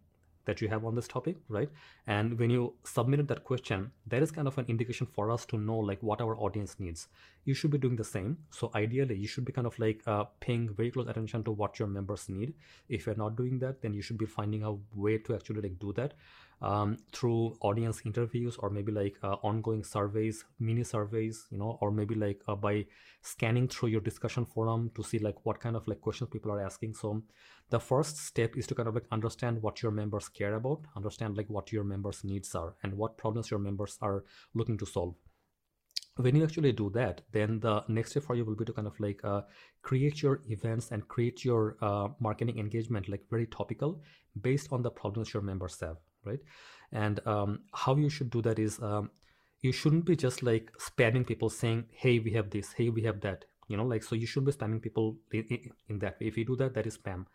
[0.47, 1.69] that you have on this topic, right?
[2.07, 5.57] And when you submitted that question, that is kind of an indication for us to
[5.57, 7.07] know like what our audience needs.
[7.43, 8.37] You should be doing the same.
[8.49, 11.77] So ideally, you should be kind of like uh, paying very close attention to what
[11.79, 12.53] your members need.
[12.89, 15.77] If you're not doing that, then you should be finding a way to actually like
[15.79, 16.13] do that.
[16.61, 21.91] Um, through audience interviews or maybe like uh, ongoing surveys mini surveys you know or
[21.91, 22.85] maybe like uh, by
[23.21, 26.61] scanning through your discussion forum to see like what kind of like questions people are
[26.61, 26.93] asking.
[26.93, 27.21] So
[27.69, 31.37] the first step is to kind of like understand what your members care about understand
[31.37, 35.15] like what your members needs are and what problems your members are looking to solve.
[36.15, 38.87] When you actually do that then the next step for you will be to kind
[38.87, 39.41] of like uh,
[39.83, 44.01] create your events and create your uh, marketing engagement like very topical
[44.41, 46.39] based on the problems your members have right?
[46.91, 49.09] And um, how you should do that is um,
[49.61, 53.21] you shouldn't be just like spamming people saying hey we have this hey we have
[53.21, 56.27] that you know like so you should be spamming people in, in that way.
[56.27, 57.25] If you do that that is spam.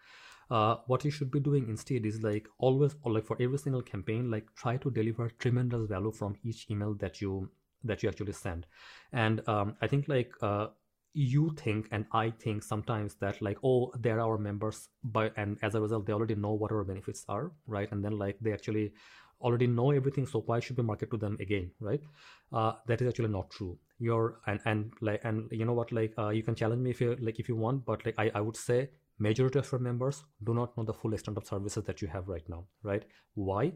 [0.51, 3.81] Uh, what you should be doing instead is like always or like for every single
[3.81, 7.51] campaign like try to deliver tremendous value from each email that you
[7.85, 8.67] that you actually send.
[9.13, 10.69] And um, i think like uh,
[11.15, 15.75] you think and i think sometimes that like oh they're our members but and as
[15.75, 17.91] a result they already know what our benefits are right?
[17.93, 18.93] And then like they actually
[19.41, 22.01] already know everything so why should we market to them again right?
[22.53, 23.79] Uh, that is actually not true.
[23.99, 27.01] You're and and like and you know what like uh, you can challenge me if
[27.01, 30.25] you like if you want but like I, I would say majority of your members
[30.45, 33.05] do not know the full extent of services that you have right now right?
[33.35, 33.73] Why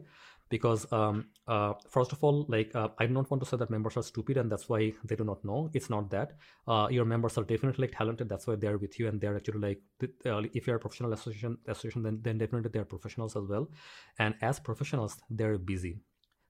[0.49, 3.97] because um, uh, first of all like uh, i don't want to say that members
[3.97, 5.69] are stupid and that's why they do not know.
[5.73, 6.33] It's not that.
[6.67, 8.29] Uh, your members are definitely talented.
[8.29, 9.81] That's why they're with you and they're actually like
[10.25, 13.69] uh, if you're a professional association association then, then definitely they're professionals as well.
[14.19, 15.97] And as professionals they're busy.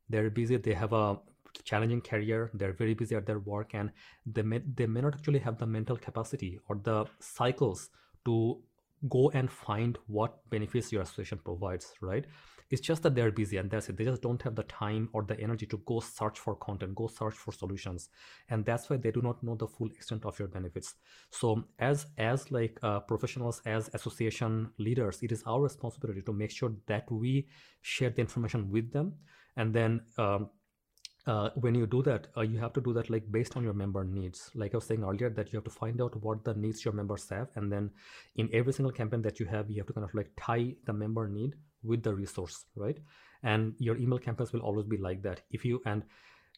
[0.09, 0.57] They're busy.
[0.57, 1.19] They have a
[1.63, 2.51] challenging career.
[2.53, 3.91] They're very busy at their work and
[4.25, 7.89] they may, they may not actually have the mental capacity or the cycles
[8.25, 8.61] to
[9.09, 12.25] go and find what benefits your association provides right
[12.69, 13.97] it's just that they're busy and that's it.
[13.97, 17.07] They just don't have the time or the energy to go search for content, go
[17.07, 18.09] search for solutions.
[18.49, 20.95] And that's why they do not know the full extent of your benefits.
[21.29, 26.51] So as as like uh, professionals, as association leaders, it is our responsibility to make
[26.51, 27.47] sure that we
[27.81, 29.13] share the information with them.
[29.55, 30.49] And then um,
[31.25, 33.73] uh, when you do that, uh, you have to do that like based on your
[33.73, 34.51] member needs.
[34.55, 36.93] Like I was saying earlier, that you have to find out what the needs your
[36.93, 37.91] members have, and then
[38.35, 40.93] in every single campaign that you have, you have to kind of like tie the
[40.93, 42.97] member need with the resource right?
[43.43, 45.41] And your email campaigns will always be like that.
[45.51, 46.03] If you and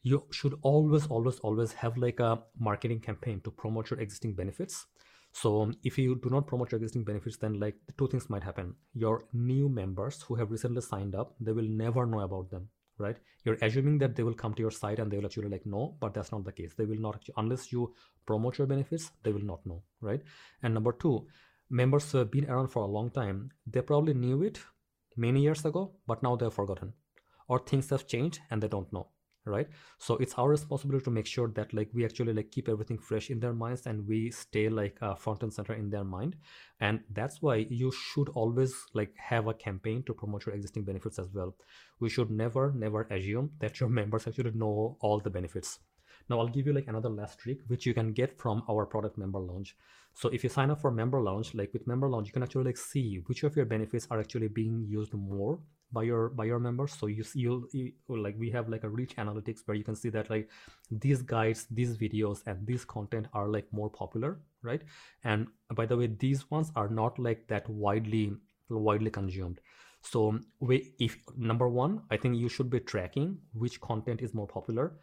[0.04, 4.86] you should always always always have like a marketing campaign to promote your existing benefits.
[5.32, 8.44] So um, if you do not promote your existing benefits then like two things might
[8.44, 8.76] happen.
[8.94, 13.18] Your new members who have recently signed up they will never know about them right?
[13.46, 15.96] You're assuming that they will come to your site and they will actually like no
[16.00, 16.74] but that's not the case.
[16.78, 17.94] They will not unless you
[18.26, 20.22] promote your benefits they will not know right?
[20.64, 21.28] And number two
[21.70, 24.60] members who have been around for a long time they probably knew it
[25.20, 26.94] many years ago, but now they're forgotten.
[27.48, 29.08] Or things have changed and they don't know
[29.50, 29.68] right?
[29.98, 33.30] So it's our responsibility to make sure that like we actually like keep everything fresh
[33.30, 36.36] in their minds and we stay like uh, front and center in their mind.
[36.80, 41.20] And that's why you should always like have a campaign to promote your existing benefits
[41.20, 41.56] as well.
[42.00, 45.80] We should never never assume that your members actually know all the benefits.
[46.30, 49.18] Now i'll give you like another last trick which you can get from our product
[49.18, 49.76] Member Lounge
[50.20, 52.66] so if you sign up for member Lounge, like with member Lounge, you can actually
[52.66, 55.60] like see which of your benefits are actually being used more
[55.94, 56.92] by your by your members.
[56.92, 59.96] So you see you'll you, like we have like a rich analytics where you can
[59.96, 60.50] see that like
[60.92, 64.82] these guides these videos and this content are like more popular right?
[65.24, 68.34] And by the way these ones are not like that widely
[68.70, 69.62] widely consumed.
[70.02, 74.48] So we if number one i think you should be tracking which content is more
[74.48, 74.94] popular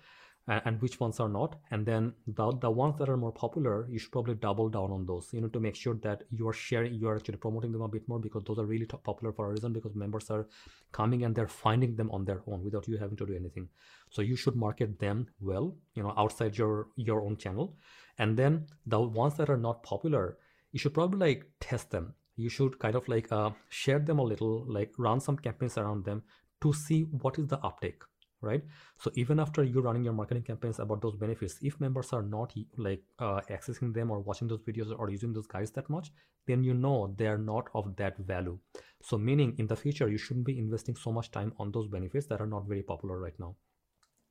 [0.48, 1.56] and which ones are not.
[1.70, 5.06] And then the, the ones that are more popular you should probably double down on
[5.06, 7.82] those you know to make sure that you are sharing you are actually promoting them
[7.82, 10.46] a bit more because those are really popular for a reason because members are
[10.92, 13.68] coming and they're finding them on their own without you having to do anything.
[14.10, 17.76] So you should market them well you know outside your your own channel.
[18.18, 20.38] And then the ones that are not popular
[20.72, 22.14] you should probably like test them.
[22.36, 26.04] You should kind of like uh, share them a little like run some campaigns around
[26.04, 26.22] them
[26.60, 28.02] to see what is the uptake
[28.46, 28.62] right?
[28.98, 32.54] So even after you're running your marketing campaigns about those benefits if members are not
[32.76, 36.12] like uh, accessing them or watching those videos or using those guides that much
[36.46, 38.58] then you know they are not of that value.
[39.02, 42.26] So meaning in the future you shouldn't be investing so much time on those benefits
[42.28, 43.56] that are not very popular right now.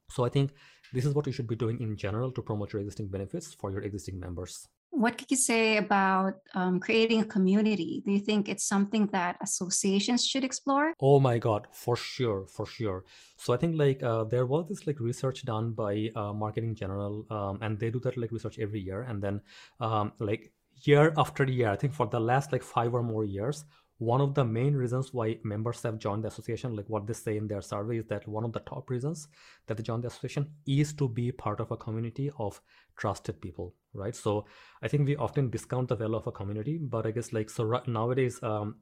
[0.10, 0.52] So i think
[0.94, 3.72] this is what you should be doing in general to promote your existing benefits for
[3.72, 8.02] your existing members what could you say about um, creating a community?
[8.06, 10.94] Do you think it's something that associations should explore?
[11.02, 13.04] Oh my God, for sure, for sure.
[13.38, 17.26] So I think like uh, there was this like research done by uh, Marketing General,
[17.30, 19.42] um, and they do that like research every year, and then
[19.80, 20.52] um, like
[20.84, 23.66] year after year, I think for the last like five or more years,
[23.98, 27.38] one of the main reasons why members have joined the association like what they say
[27.38, 29.28] in their survey is that one of the top reasons
[29.68, 32.60] that they join the association is to be part of a community of
[32.98, 34.16] trusted people right?
[34.16, 34.46] So
[34.84, 37.64] i think we often discount the value of a community but i guess like so
[37.64, 38.76] right, nowadays um,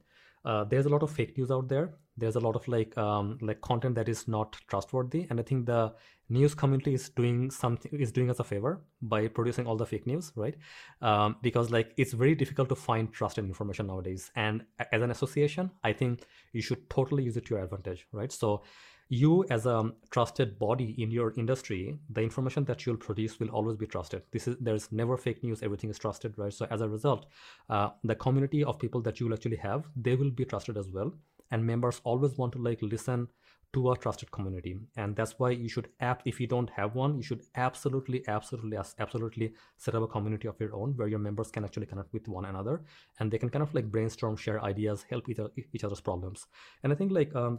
[0.44, 3.38] uh, there's a lot of fake news out there there's a lot of like um,
[3.40, 5.26] like content that is not trustworthy.
[5.30, 5.92] And i think the
[6.28, 10.06] news community is doing something is doing us a favor by producing all the fake
[10.06, 10.56] news right?
[11.02, 14.30] Um, because like it's very difficult to find trusted information nowadays.
[14.36, 18.32] And as an association i think you should totally use it to your advantage right?
[18.32, 18.62] So
[19.10, 23.76] you as a trusted body in your industry the information that you'll produce will always
[23.76, 24.22] be trusted.
[24.32, 25.62] This is there's never fake news.
[25.62, 26.52] Everything is trusted right?
[26.52, 27.26] So as a result
[27.68, 31.12] uh, the community of people that you'll actually have they will be trusted as well
[31.50, 33.28] and members always want to like listen
[33.74, 34.78] to a trusted community.
[34.96, 38.76] And that's why you should app if you don't have one you should absolutely absolutely
[38.98, 42.28] absolutely set up a community of your own where your members can actually connect with
[42.28, 42.82] one another
[43.18, 45.40] and they can kind of like brainstorm share ideas help each,
[45.72, 46.46] each other's problems.
[46.82, 47.58] And i think like um,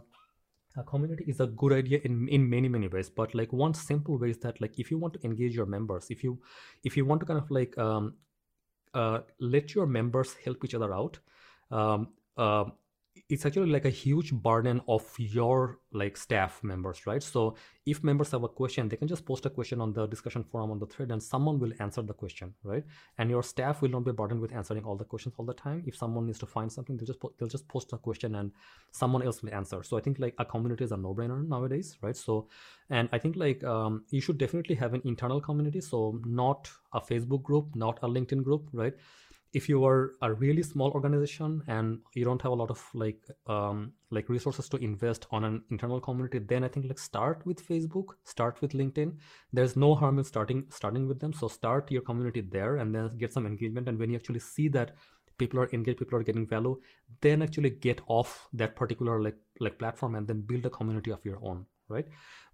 [0.76, 4.18] a community is a good idea in in many many ways but like one simple
[4.18, 6.38] way is that like if you want to engage your members if you
[6.84, 8.14] if you want to kind of like um,
[8.94, 11.18] uh, let your members help each other out
[11.70, 12.64] um, uh,
[13.28, 17.22] it's actually like a huge burden of your like staff members right?
[17.22, 17.56] So
[17.86, 20.70] if members have a question they can just post a question on the discussion forum
[20.70, 22.84] on the thread and someone will answer the question right?
[23.18, 25.82] And your staff will not be burdened with answering all the questions all the time.
[25.86, 28.52] If someone needs to find something they'll just po- they'll just post a question and
[28.92, 29.82] someone else will answer.
[29.82, 32.16] So i think like a community is a no-brainer nowadays right?
[32.16, 32.48] So
[32.90, 35.80] and i think like um, you should definitely have an internal community.
[35.80, 38.94] So not a facebook group not a linkedin group right
[39.58, 43.20] if you are a really small organization and you don't have a lot of like
[43.46, 47.66] um, like resources to invest on an internal community then i think like start with
[47.66, 49.16] facebook start with linkedin.
[49.52, 51.32] There's no harm in starting starting with them.
[51.32, 53.88] So start your community there and then get some engagement.
[53.88, 54.94] And when you actually see that
[55.38, 56.80] people are engaged people are getting value
[57.20, 61.24] then actually get off that particular like like platform and then build a community of
[61.24, 62.06] your own right?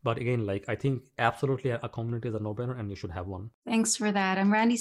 [0.03, 3.27] But again like i think absolutely a community is a no-brainer and you should have
[3.27, 3.51] one.
[3.65, 4.39] Thanks for that.
[4.39, 4.77] I'm randy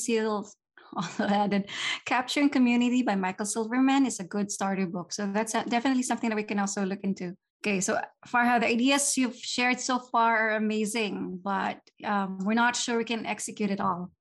[0.96, 1.70] also added
[2.06, 5.14] Capturing Community by Michael Silverman is a good starter book.
[5.14, 7.36] So that's definitely something that we can also look into.
[7.64, 12.76] Okay, so Farhad, the ideas you've shared so far are amazing, but um, we're not
[12.76, 14.12] sure we can execute it all.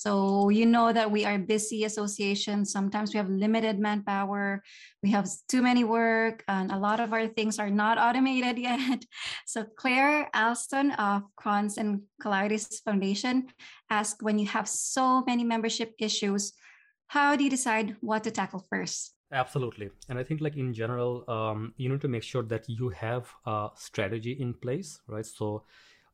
[0.00, 2.72] So you know that we are busy associations.
[2.72, 4.64] Sometimes we have limited manpower.
[5.02, 9.04] We have too many work, and a lot of our things are not automated yet.
[9.44, 13.52] So Claire Alston of Crohn's and Colitis Foundation
[13.90, 16.54] asked, when you have so many membership issues,
[17.08, 19.12] how do you decide what to tackle first?
[19.30, 19.90] Absolutely.
[20.08, 23.28] And I think like in general, um, you need to make sure that you have
[23.44, 25.26] a strategy in place, right?
[25.26, 25.64] So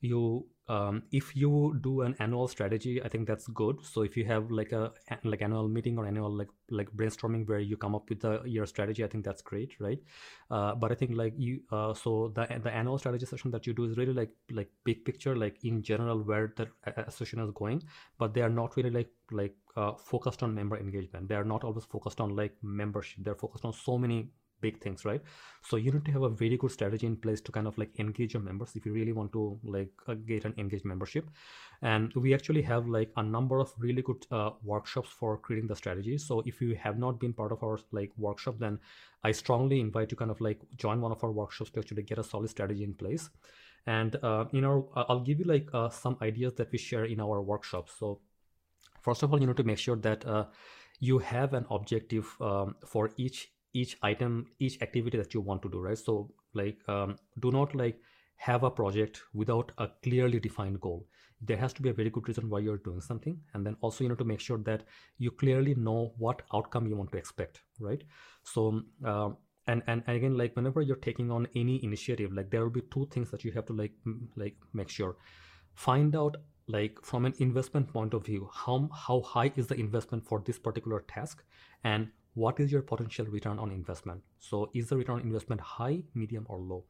[0.07, 3.85] you um, if you do an annual strategy i think that's good.
[3.85, 4.93] So if you have like a
[5.23, 8.67] like annual meeting or annual like like brainstorming where you come up with a your
[8.67, 10.01] strategy i think that's great right?
[10.51, 13.75] Uh, but i think like you uh, so the the annual strategy session that you
[13.75, 16.67] do is really like like big picture like in general where the
[17.07, 17.83] association is going
[18.19, 21.29] but they are not really like like uh, focused on member engagement.
[21.29, 23.25] They are not always focused on like membership.
[23.25, 24.31] They're focused on so many
[24.61, 25.23] big things right?
[25.63, 27.91] So you need to have a very good strategy in place to kind of like
[27.99, 31.29] engage your members if you really want to like uh, get an engaged membership.
[31.83, 35.77] And we actually have like a number of really good uh, workshops for creating the
[35.77, 36.19] strategy.
[36.19, 38.79] So if you have not been part of our like workshop then
[39.25, 42.19] i strongly invite you kind of like join one of our workshops to actually get
[42.19, 43.29] a solid strategy in place.
[43.87, 47.21] And uh, you know i'll give you like uh, some ideas that we share in
[47.21, 47.93] our workshops.
[47.99, 48.21] So
[49.03, 50.47] first of all you need to make sure that uh,
[51.01, 53.51] you have an objective um, for each
[53.83, 55.99] each item each activity that you want to do right?
[55.99, 58.01] So like um, do not like
[58.37, 61.07] have a project without a clearly defined goal.
[61.41, 64.05] There has to be a very good reason why you're doing something and then also
[64.05, 64.85] you know to make sure that
[65.19, 68.03] you clearly know what outcome you want to expect right?
[68.43, 69.31] So uh,
[69.67, 72.85] and, and and again like whenever you're taking on any initiative like there will be
[72.97, 73.93] two things that you have to like
[74.37, 75.17] like make sure.
[75.75, 80.25] Find out like from an investment point of view how how high is the investment
[80.31, 81.45] for this particular task
[81.85, 84.23] and what is your potential return on investment?
[84.39, 86.85] So is the return on investment high medium or low?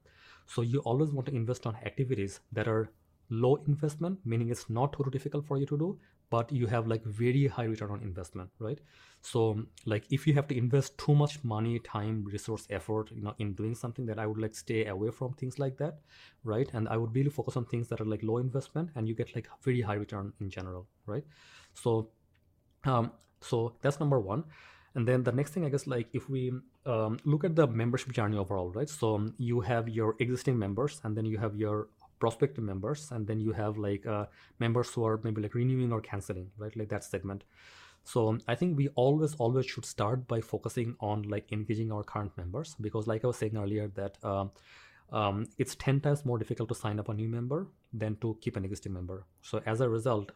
[0.46, 2.90] So you always want to invest on activities that are
[3.28, 5.98] low investment meaning it's not too difficult for you to do
[6.30, 8.78] but you have like very high return on investment right?
[9.20, 13.34] So like if you have to invest too much money time resource effort you know
[13.38, 15.98] in doing something that i would like stay away from things like that
[16.44, 16.70] right?
[16.72, 19.34] And i would really focus on things that are like low investment and you get
[19.34, 21.24] like very high return in general right?
[21.74, 22.10] So
[22.84, 24.44] um so that's number one
[24.96, 26.50] and then the next thing i guess like if we
[26.86, 28.88] um, look at the membership journey overall right?
[28.88, 31.88] So um, you have your existing members and then you have your
[32.18, 34.26] prospective members and then you have like uh,
[34.58, 36.74] members who are maybe like renewing or canceling right?
[36.76, 37.44] Like that segment.
[38.04, 42.04] So um, i think we always always should start by focusing on like engaging our
[42.04, 44.52] current members because like i was saying earlier that um,
[45.12, 48.56] um, it's 10 times more difficult to sign up a new member than to keep
[48.56, 49.24] an existing member.
[49.42, 50.32] So as a result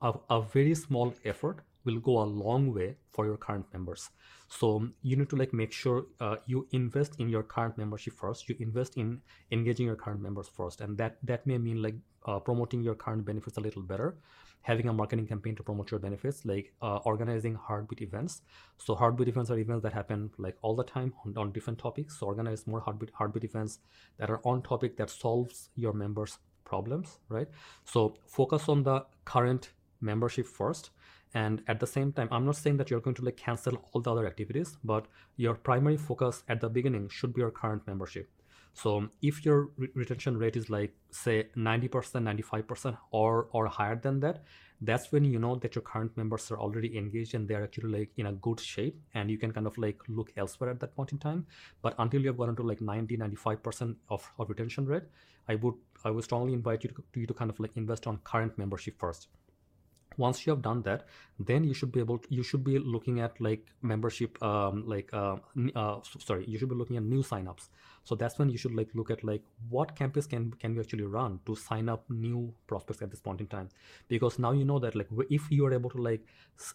[0.00, 4.10] of a very small effort will go a long way for your current members.
[4.48, 8.48] So you need to like make sure uh, you invest in your current membership first.
[8.48, 9.20] You invest in
[9.50, 13.24] engaging your current members first and that that may mean like uh, promoting your current
[13.24, 14.16] benefits a little better
[14.62, 18.40] having a marketing campaign to promote your benefits like uh, organizing heartbeat events.
[18.78, 22.18] So heartbeat events are events that happen like all the time on, on different topics.
[22.18, 23.80] So organize more heartbeat heartbeat events
[24.18, 27.48] that are on topic that solves your members problems right?
[27.84, 29.70] So focus on the current
[30.00, 30.90] membership first
[31.34, 34.00] and at the same time i'm not saying that you're going to like cancel all
[34.00, 35.06] the other activities but
[35.36, 38.28] your primary focus at the beginning should be your current membership.
[38.76, 44.20] So if your re- retention rate is like say 90% 95% or or higher than
[44.20, 44.42] that
[44.80, 48.10] that's when you know that your current members are already engaged and they're actually like
[48.16, 51.12] in a good shape and you can kind of like look elsewhere at that point
[51.12, 51.46] in time.
[51.82, 55.04] But until you have gotten to like 90 95% of, of retention rate
[55.48, 55.74] i would
[56.04, 58.98] i would strongly invite you to, you to kind of like invest on current membership
[58.98, 59.28] first
[60.16, 61.06] once you have done that
[61.38, 65.12] then you should be able to, you should be looking at like membership um, like
[65.12, 65.36] uh,
[65.74, 67.68] uh, sorry you should be looking at new signups.
[68.04, 71.04] So that's when you should like look at like what campaigns can can we actually
[71.04, 73.68] run to sign up new prospects at this point in time?
[74.08, 76.24] Because now you know that like if you are able to like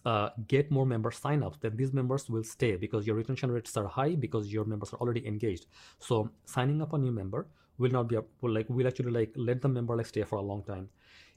[0.06, 3.88] uh, get more member signups then these members will stay because your retention rates are
[3.88, 5.68] high because your members are already engaged.
[6.00, 9.62] So signing up a new member will not be will like will actually like let
[9.62, 10.90] the member like stay for a long time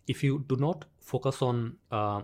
[0.06, 2.22] if you do not focus on uh,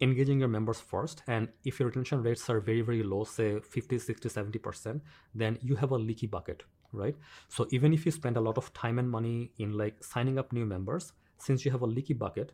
[0.00, 3.98] engaging your members first and if your retention rates are very very low say 50
[3.98, 5.00] 60 70%
[5.34, 7.16] then you have a leaky bucket right?
[7.48, 10.52] So even if you spend a lot of time and money in like signing up
[10.52, 12.52] new members since you have a leaky bucket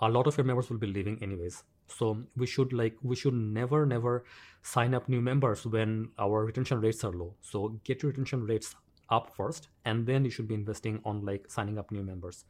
[0.00, 1.62] a lot of your members will be leaving anyways.
[1.86, 4.24] So we should like we should never never
[4.62, 7.34] sign up new members when our retention rates are low.
[7.40, 8.74] So get your retention rates
[9.12, 12.44] up first and then you should be investing on like signing up new members.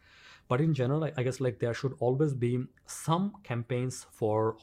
[0.49, 4.57] But in general I, guess like there should always be some campaigns for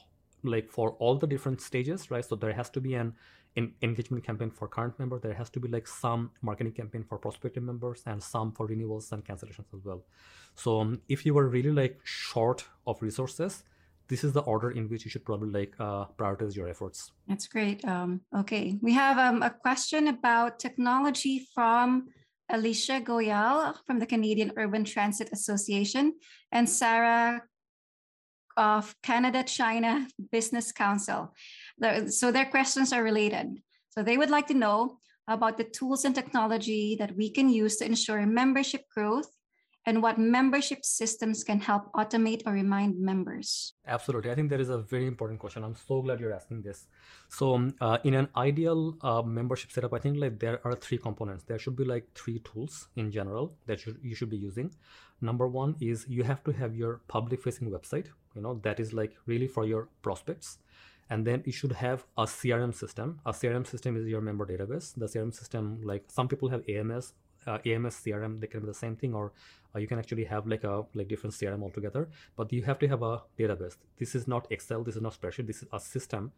[0.43, 2.25] like for all the different stages right?
[2.25, 3.13] So there has to be an
[3.55, 7.17] in engagement campaign for current members there has to be like some marketing campaign for
[7.17, 10.03] prospective members and some for renewals and cancellations as well.
[10.55, 13.63] So um, if you were really like short of resources
[14.09, 17.47] this is the order in which you should probably like uh, prioritize your efforts that's
[17.47, 22.07] great um, okay we have um, a question about technology from
[22.49, 26.15] Alicia Goyal from the Canadian Urban Transit Association,
[26.51, 27.43] and Sarah
[28.57, 31.33] of Canada China Business Council.
[32.07, 33.61] So their questions are related.
[33.91, 34.97] So they would like to know
[35.27, 39.29] about the tools and technology that we can use to ensure membership growth
[39.89, 43.73] and what membership systems can help automate or remind members?
[43.87, 44.29] Absolutely.
[44.31, 45.63] I think that is a very important question.
[45.63, 46.87] I'm so glad you're asking this.
[47.27, 50.99] So, um, uh, in an ideal uh, membership setup, I think like there are three
[50.99, 51.43] components.
[51.43, 54.71] There should be like three tools in general that you, you should be using.
[55.21, 58.93] Number one is you have to have your public facing website, you know, that is
[58.93, 60.59] like really for your prospects
[61.09, 64.93] and then you should have a crm system a crm system is your member database
[64.95, 67.13] the crm system like some people have ams
[67.47, 69.31] ams crm they can be the same thing or
[69.75, 72.87] uh, you can actually have like a like different crm altogether but you have to
[72.87, 73.77] have a database.
[73.97, 76.31] This is not excel this is not spreadsheet this is a system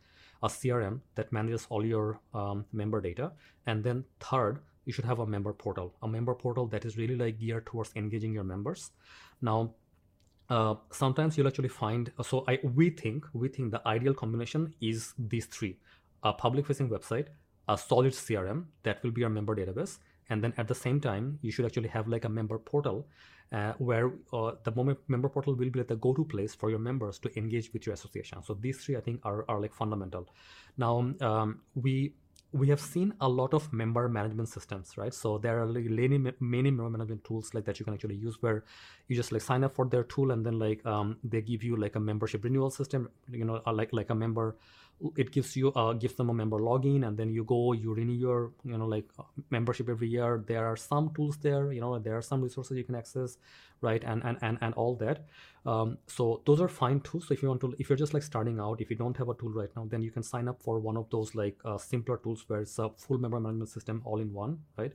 [0.43, 3.31] a crm that manages all your um, member data.
[3.65, 7.15] And then third you should have a member portal a member portal that is really
[7.15, 8.91] like geared towards engaging your members.
[9.41, 9.75] Now
[10.49, 15.13] uh, sometimes you'll actually find so i we think we think the ideal combination is
[15.17, 15.77] these three
[16.23, 17.27] a public facing website
[17.69, 19.99] a solid crm that will be your member database
[20.31, 23.05] and then at the same time you should actually have like a member portal
[23.51, 26.79] uh, where uh, the moment member portal will be like the go-to place for your
[26.79, 28.41] members to engage with your association.
[28.41, 30.29] So these three i think are, are like fundamental.
[30.77, 32.13] Now um, we
[32.53, 35.13] we have seen a lot of member management systems right?
[35.13, 38.63] So there are many many member management tools like that you can actually use where
[39.09, 41.75] you just like sign up for their tool and then like um, they give you
[41.75, 44.55] like a membership renewal system you know uh, like like a member
[45.15, 48.13] it gives you uh, gives them a member login and then you go you renew
[48.13, 50.43] your you know like uh, membership every year.
[50.47, 53.37] There are some tools there you know there are some resources you can access
[53.81, 55.25] right and and and, and all that.
[55.65, 57.27] Um, so those are fine tools.
[57.27, 59.29] So if you want to if you're just like starting out if you don't have
[59.29, 61.77] a tool right now then you can sign up for one of those like uh,
[61.77, 64.93] simpler tools where it's a full member management system all in one right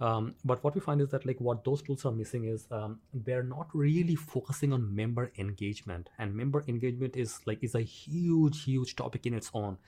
[0.00, 3.00] um, but what we find is that like what those tools are missing is um,
[3.14, 6.10] they're not really focusing on member engagement.
[6.18, 9.78] And member engagement is like is a huge huge topic in its own.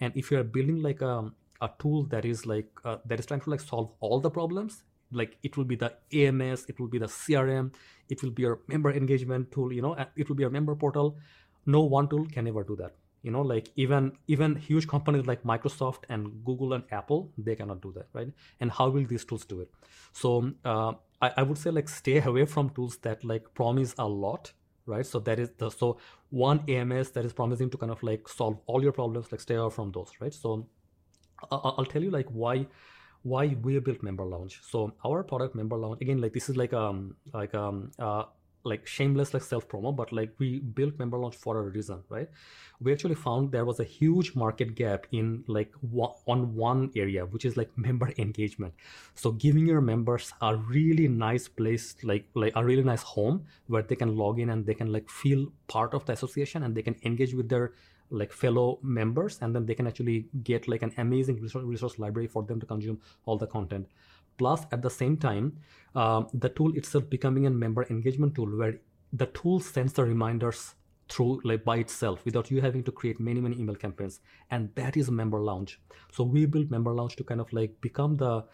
[0.00, 3.26] And if you're building like a, um, a tool that is like uh, that is
[3.26, 6.86] trying to like solve all the problems like it will be the ams it will
[6.86, 7.72] be the crm
[8.10, 11.16] it will be your member engagement tool you know it will be a member portal
[11.64, 12.92] no one tool can ever do that
[13.22, 17.80] you know like even even huge companies like microsoft and google and apple they cannot
[17.80, 18.28] do that right?
[18.60, 19.70] And how will these tools do it?
[20.12, 24.06] So uh, I, I would say like stay away from tools that like promise a
[24.06, 24.52] lot
[24.86, 25.04] right?
[25.06, 25.98] So that is the so
[26.30, 29.54] one ams that is promising to kind of like solve all your problems like stay
[29.54, 30.34] away from those right?
[30.34, 30.68] So
[31.52, 32.66] i'll tell you like why
[33.22, 34.60] why we built member lounge.
[34.62, 38.24] So our product member lounge again like this is like um like um uh
[38.64, 42.28] like shameless like self promo but like we built member lounge for a reason right?
[42.80, 45.72] We actually found there was a huge market gap in like
[46.26, 48.74] on one area which is like member engagement.
[49.14, 53.82] So giving your members a really nice place like like a really nice home where
[53.82, 56.82] they can log in and they can like feel part of the association and they
[56.82, 57.72] can engage with their
[58.10, 62.26] like fellow members and then they can actually get like an amazing resource, resource library
[62.26, 63.86] for them to consume all the content
[64.38, 65.52] plus at the same time
[65.94, 68.74] um, the tool itself becoming a member engagement tool where
[69.12, 70.74] the tool sends the reminders
[71.08, 74.20] through like by itself without you having to create many many email campaigns.
[74.50, 75.80] And that is member lounge
[76.12, 78.44] so we built member lounge to kind of like become the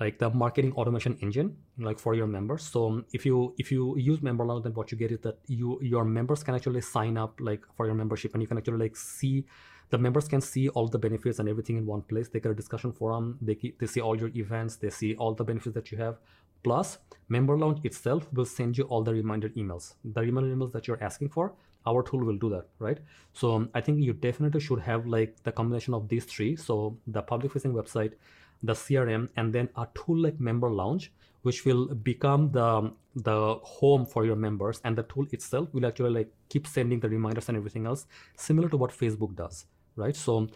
[0.00, 2.62] like the marketing automation engine like for your members.
[2.62, 5.78] So if you if you use member lounge then what you get is that you
[5.82, 8.96] your members can actually sign up like for your membership and you can actually like
[8.96, 9.44] see
[9.90, 12.28] the members can see all the benefits and everything in one place.
[12.28, 13.38] They get a discussion forum.
[13.40, 14.76] They, they see all your events.
[14.76, 16.18] They see all the benefits that you have.
[16.62, 19.94] Plus member lounge itself will send you all the reminder emails.
[20.04, 21.54] The reminder emails that you're asking for
[21.86, 22.98] our tool will do that right?
[23.32, 26.56] So um, i think you definitely should have like the combination of these three.
[26.56, 28.14] So the public facing website
[28.62, 31.12] the crm and then a tool like member lounge
[31.42, 34.80] which will become the the home for your members.
[34.84, 38.68] And the tool itself will actually like keep sending the reminders and everything else similar
[38.68, 39.66] to what facebook does
[39.98, 40.16] right?
[40.16, 40.48] So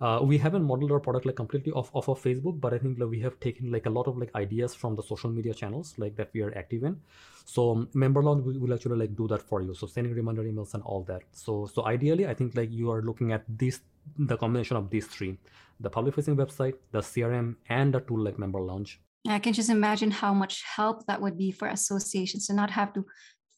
[0.00, 2.98] uh, we haven't modeled our product like completely off, off of Facebook, but I think
[2.98, 5.94] like, we have taken like a lot of like ideas from the social media channels
[5.98, 7.00] like that we are active in.
[7.44, 9.74] So um, Member Lounge will, will actually like do that for you.
[9.74, 11.22] So sending reminder emails and all that.
[11.32, 13.80] So so ideally, I think like you are looking at this
[14.16, 15.36] the combination of these three:
[15.80, 19.00] the public facing website, the CRM, and a tool like Member Lounge.
[19.28, 22.94] I can just imagine how much help that would be for associations to not have
[22.94, 23.04] to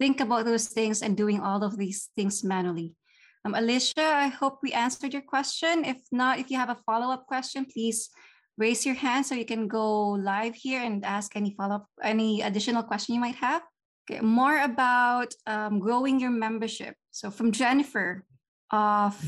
[0.01, 2.97] think about those things and doing all of these things manually.
[3.45, 5.85] Um, Alicia, I hope we answered your question.
[5.85, 8.09] If not, if you have a follow-up question, please
[8.57, 12.85] raise your hand so you can go live here and ask any follow-up, any additional
[12.85, 13.63] question you might have.
[14.09, 16.95] Okay, more about um, growing your membership.
[17.11, 18.25] So from Jennifer
[18.71, 19.19] of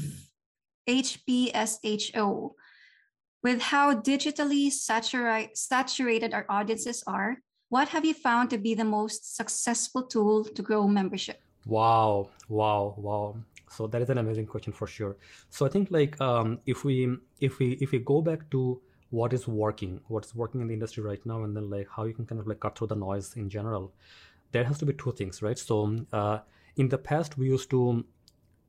[0.89, 2.51] HPSHO,
[3.43, 7.39] with how digitally saturate, saturated our audiences are,
[7.69, 11.41] what have you found to be the most successful tool to grow membership?
[11.67, 13.37] Wow, wow, wow
[13.71, 15.17] so that is an amazing question for sure.
[15.51, 19.33] So i think like um, if we if we if we go back to what
[19.33, 22.27] is working what's working in the industry right now and then like how you can
[22.27, 23.93] kind of like cut through the noise in general
[24.55, 25.59] there has to be two things right?
[25.59, 25.77] So
[26.13, 26.39] uh,
[26.77, 28.05] in the past we used to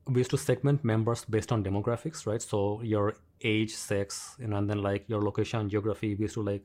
[0.06, 2.42] we used to segment members based on demographics right?
[2.42, 6.14] So your age sex you know, and then like your location geography.
[6.14, 6.64] We used to like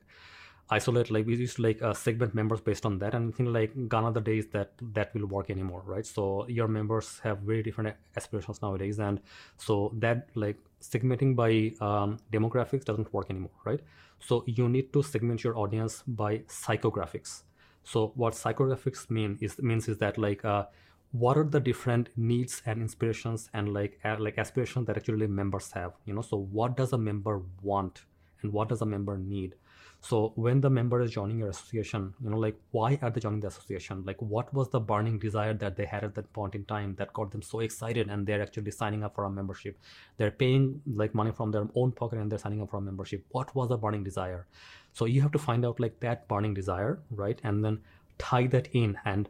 [0.71, 3.49] isolate like we used to like uh, segment members based on that and I think
[3.49, 6.05] like gone are the days that that will work anymore right?
[6.05, 9.19] So your members have very different aspirations nowadays and
[9.57, 11.51] so that like segmenting by
[11.85, 13.81] um, demographics doesn't work anymore right?
[14.19, 17.43] So you need to segment your audience by psychographics.
[17.83, 20.65] So what psychographics mean is means is that like uh,
[21.11, 25.71] what are the different needs and inspirations and like uh, like aspirations that actually members
[25.73, 26.21] have you know?
[26.21, 28.03] So what does a member want
[28.41, 29.55] and what does a member need
[30.01, 33.39] so when the member is joining your association you know like why are they joining
[33.39, 34.03] the association?
[34.05, 37.13] Like what was the burning desire that they had at that point in time that
[37.13, 39.77] got them so excited and they're actually signing up for a membership?
[40.17, 43.25] They're paying like money from their own pocket and they're signing up for a membership.
[43.29, 44.47] What was the burning desire?
[44.93, 47.39] So you have to find out like that burning desire right?
[47.43, 47.79] And then
[48.17, 49.29] tie that in and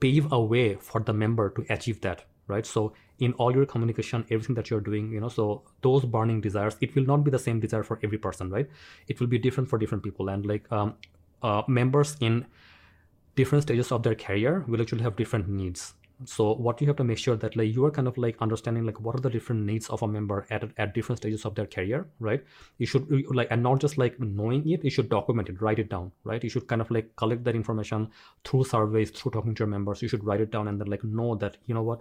[0.00, 2.66] pave a way for the member to achieve that right?
[2.66, 6.76] So in all your communication everything that you're doing you know so those burning desires
[6.80, 8.68] it will not be the same desire for every person right?
[9.06, 10.28] It will be different for different people.
[10.28, 10.94] And like um,
[11.42, 12.46] uh, members in
[13.36, 15.94] different stages of their career will actually have different needs.
[16.24, 18.84] So what you have to make sure that like you are kind of like understanding
[18.84, 21.66] like what are the different needs of a member at, at different stages of their
[21.66, 22.42] career right?
[22.78, 25.88] You should like and not just like knowing it you should document it write it
[25.88, 26.42] down right?
[26.42, 28.10] You should kind of like collect that information
[28.44, 30.02] through surveys through talking to your members.
[30.02, 32.00] You should write it down and then like know that you know what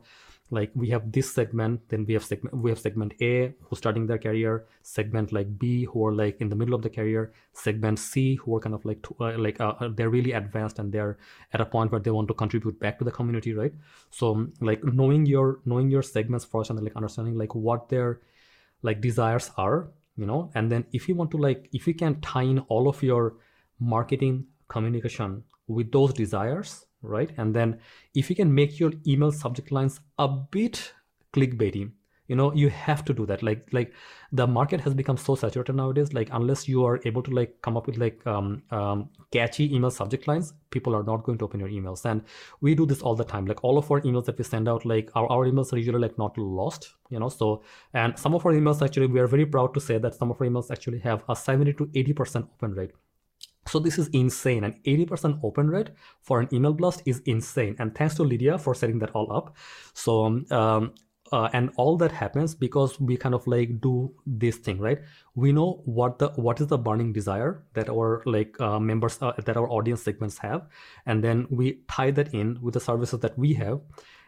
[0.49, 4.07] like we have this segment then we have segment we have segment a who's starting
[4.07, 7.99] their career segment like b who are like in the middle of the career segment
[7.99, 11.17] c who are kind of like uh, like uh, uh, they're really advanced and they're
[11.53, 13.73] at a point where they want to contribute back to the community right?
[14.09, 18.21] So like knowing your knowing your segments first and like understanding like what their
[18.83, 22.21] like desires are you know and then if you want to like if you can
[22.21, 23.35] tie in all of your
[23.79, 27.31] marketing communication with those desires right?
[27.37, 27.79] And then
[28.15, 30.93] if you can make your email subject lines a bit
[31.33, 31.91] clickbaity,
[32.27, 33.41] you know you have to do that.
[33.41, 33.93] Like like
[34.31, 37.77] the market has become so saturated nowadays like unless you are able to like come
[37.77, 41.59] up with like um, um, catchy email subject lines people are not going to open
[41.59, 42.03] your emails.
[42.05, 42.23] And
[42.59, 43.45] we do this all the time.
[43.45, 45.99] Like all of our emails that we send out like our, our emails are usually
[45.99, 47.29] like not lost you know?
[47.29, 50.29] So and some of our emails actually we are very proud to say that some
[50.29, 52.91] of our emails actually have a 70 to 80 percent open rate
[53.67, 54.63] so this is insane.
[54.63, 55.89] An 80% open rate
[56.21, 57.75] for an email blast is insane.
[57.79, 59.55] And thanks to Lydia for setting that all up.
[59.93, 60.93] So um,
[61.31, 64.99] uh, and all that happens because we kind of like do this thing right
[65.35, 69.33] we know what the what is the burning desire that our like uh, members uh,
[69.45, 70.67] that our audience segments have
[71.05, 73.79] and then we tie that in with the services that we have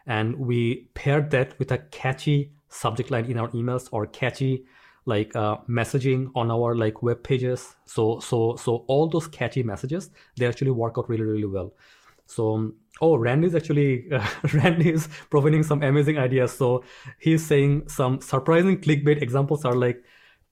[0.07, 4.65] and we pair that with a catchy subject line in our emails or catchy
[5.10, 7.76] like uh, messaging on our like web pages.
[7.86, 11.74] So so so all those catchy messages they actually work out really really well.
[12.28, 16.53] So oh randy is actually uh, randy is providing some amazing ideas.
[16.53, 16.84] So
[17.20, 20.03] he's saying some surprising clickbait examples are like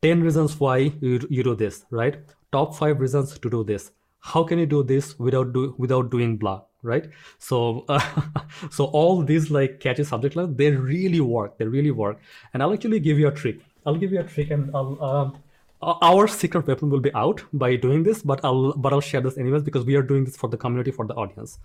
[0.02, 2.18] 10 reasons why you, you do this right?
[2.52, 3.92] Top five reasons to do this.
[4.20, 7.08] How can you do this without do without doing blah right?
[7.38, 8.02] So uh,
[8.72, 12.20] so all these like catchy subject lines they really work they really work.
[12.54, 15.04] And i'll actually give you a trick I'll give you a trick, and I'll.
[15.04, 15.38] Um,
[15.82, 19.38] our secret weapon will be out by doing this, but I'll but I'll share this
[19.38, 21.60] anyways because we are doing this for the community for the audience.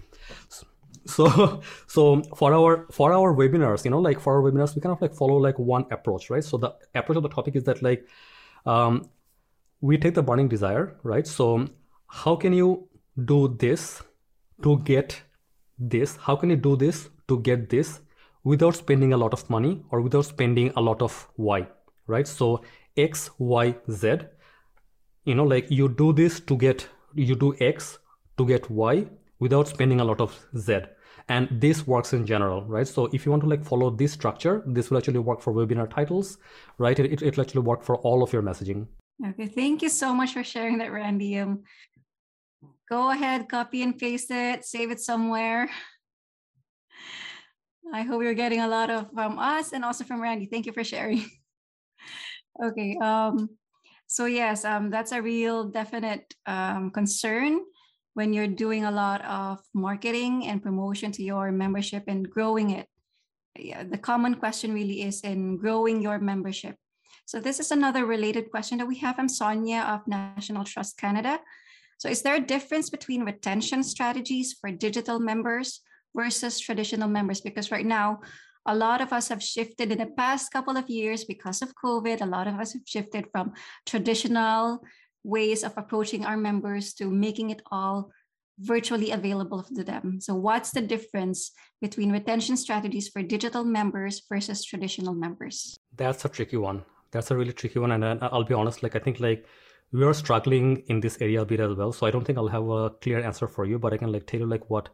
[1.06, 4.92] So so for our for our webinars, you know, like for our webinars, we kind
[4.92, 6.44] of like follow like one approach, right?
[6.44, 8.06] So the approach of the topic is that like
[8.66, 9.08] um,
[9.80, 11.26] we take the burning desire, right?
[11.26, 11.68] So
[12.06, 12.88] how can you
[13.24, 14.02] do this
[14.62, 15.20] to get
[15.78, 16.16] this?
[16.16, 18.00] How can you do this to get this
[18.44, 21.66] without spending a lot of money or without spending a lot of Y?
[22.06, 22.26] Right?
[22.26, 22.62] So
[22.96, 24.18] X, Y, Z,
[25.24, 27.98] you know, like you do this to get, you do X
[28.38, 29.06] to get Y
[29.38, 30.80] without spending a lot of Z.
[31.28, 32.86] And this works in general, right?
[32.86, 35.88] So if you want to like follow this structure, this will actually work for webinar
[35.88, 36.38] titles,
[36.78, 36.98] right?
[36.98, 38.86] It, it, will actually work for all of your messaging.
[39.24, 41.38] Okay, thank you so much for sharing that, Randy.
[41.38, 41.62] Um,
[42.90, 45.70] go ahead, copy and paste it, save it somewhere.
[47.94, 50.46] I hope you're getting a lot of from us and also from Randy.
[50.46, 51.24] Thank you for sharing.
[52.60, 52.96] Okay.
[53.00, 53.48] Um,
[54.06, 57.60] so yes, um, that's a real definite um, concern
[58.14, 62.86] when you're doing a lot of marketing and promotion to your membership and growing it.
[63.58, 66.76] Yeah, the common question really is in growing your membership.
[67.24, 71.40] So this is another related question that we have I'm Sonia of National Trust Canada.
[71.98, 75.80] So is there a difference between retention strategies for digital members
[76.14, 77.40] versus traditional members?
[77.40, 78.20] Because right now
[78.66, 82.20] a lot of us have shifted in the past couple of years because of COVID.
[82.20, 83.52] A lot of us have shifted from
[83.86, 84.82] traditional
[85.24, 88.10] ways of approaching our members to making it all
[88.58, 90.20] virtually available to them.
[90.20, 95.76] So, what's the difference between retention strategies for digital members versus traditional members?
[95.96, 96.84] That's a tricky one.
[97.10, 97.92] That's a really tricky one.
[97.92, 99.46] And uh, I'll be honest, like, I think, like,
[99.92, 101.92] we are struggling in this area a bit as well.
[101.92, 104.26] So I don't think I'll have a clear answer for you, but I can like
[104.26, 104.88] tell you like what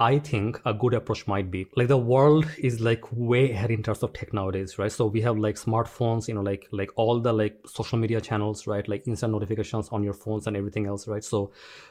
[0.00, 3.82] I think a good approach might be like the world is like way ahead in
[3.82, 4.92] terms of tech nowadays, right?
[4.92, 8.68] So we have like smartphones, you know, like like all the like social media channels,
[8.68, 8.86] right?
[8.88, 11.24] Like instant notifications on your phones and everything else, right?
[11.24, 11.50] So,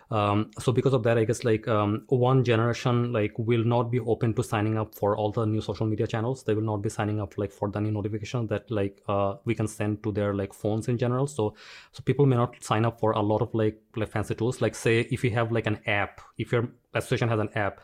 [0.09, 3.99] um, so because of that, I guess like um, one generation like will not be
[3.99, 6.43] open to signing up for all the new social media channels.
[6.43, 9.53] They will not be signing up like for the new notifications that like uh, we
[9.53, 11.27] can send to their like phones in general.
[11.27, 11.55] So,
[11.91, 14.61] so people may not sign up for a lot of like like fancy tools.
[14.61, 17.81] Like say if you have like an app, if your association has an app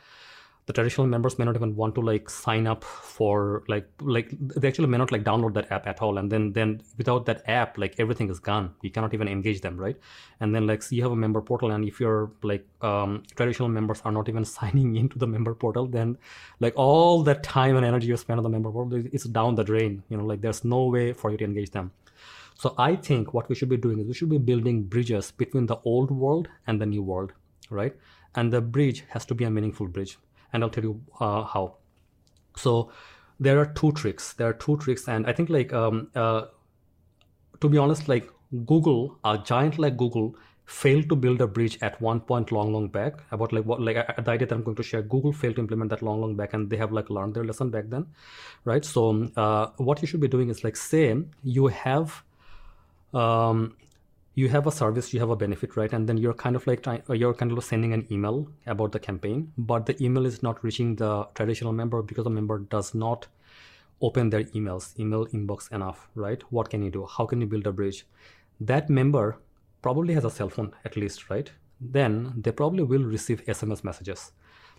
[0.66, 4.68] the traditional members may not even want to like sign up for like like they
[4.68, 6.18] actually may not like download that app at all.
[6.18, 8.74] And then then without that app like everything is gone.
[8.82, 9.97] You cannot even engage them right?
[10.39, 13.68] And then like so you have a member portal and if your like um, traditional
[13.70, 16.18] members are not even signing into the member portal then
[16.59, 19.64] like all that time and energy you spend on the member portal it's down the
[19.64, 20.03] drain.
[20.09, 21.91] You know like there's no way for you to engage them.
[22.55, 25.66] So i think what we should be doing is we should be building bridges between
[25.66, 27.34] the old world and the new world
[27.70, 27.95] right?
[28.36, 30.18] And the bridge has to be a meaningful bridge
[30.54, 31.76] and I'll tell you uh, how.
[32.56, 32.91] So
[33.39, 34.34] there are two tricks.
[34.34, 36.45] There are two tricks, and I think like um, uh,
[37.60, 38.30] to be honest, like
[38.66, 40.36] Google, a giant like Google,
[40.66, 43.95] failed to build a bridge at one point long long back about like what like
[43.95, 46.54] the idea that i'm going to share google failed to implement that long long back
[46.54, 48.06] and they have like learned their lesson back then
[48.64, 52.24] right so um, uh, what you should be doing is like say you have
[53.14, 53.76] um,
[54.36, 55.93] you have a service you have a benefit right?
[55.93, 58.99] And then you're kind of like uh, you're kind of sending an email about the
[58.99, 63.27] campaign but the email is not reaching the traditional member because the member does not
[64.01, 66.41] open their emails email inbox enough right?
[66.51, 67.05] What can you do?
[67.05, 68.05] How can you build a bridge?
[68.59, 69.38] That member
[69.81, 71.51] probably has a cell phone at least right?
[71.79, 74.31] Then they probably will receive sms messages.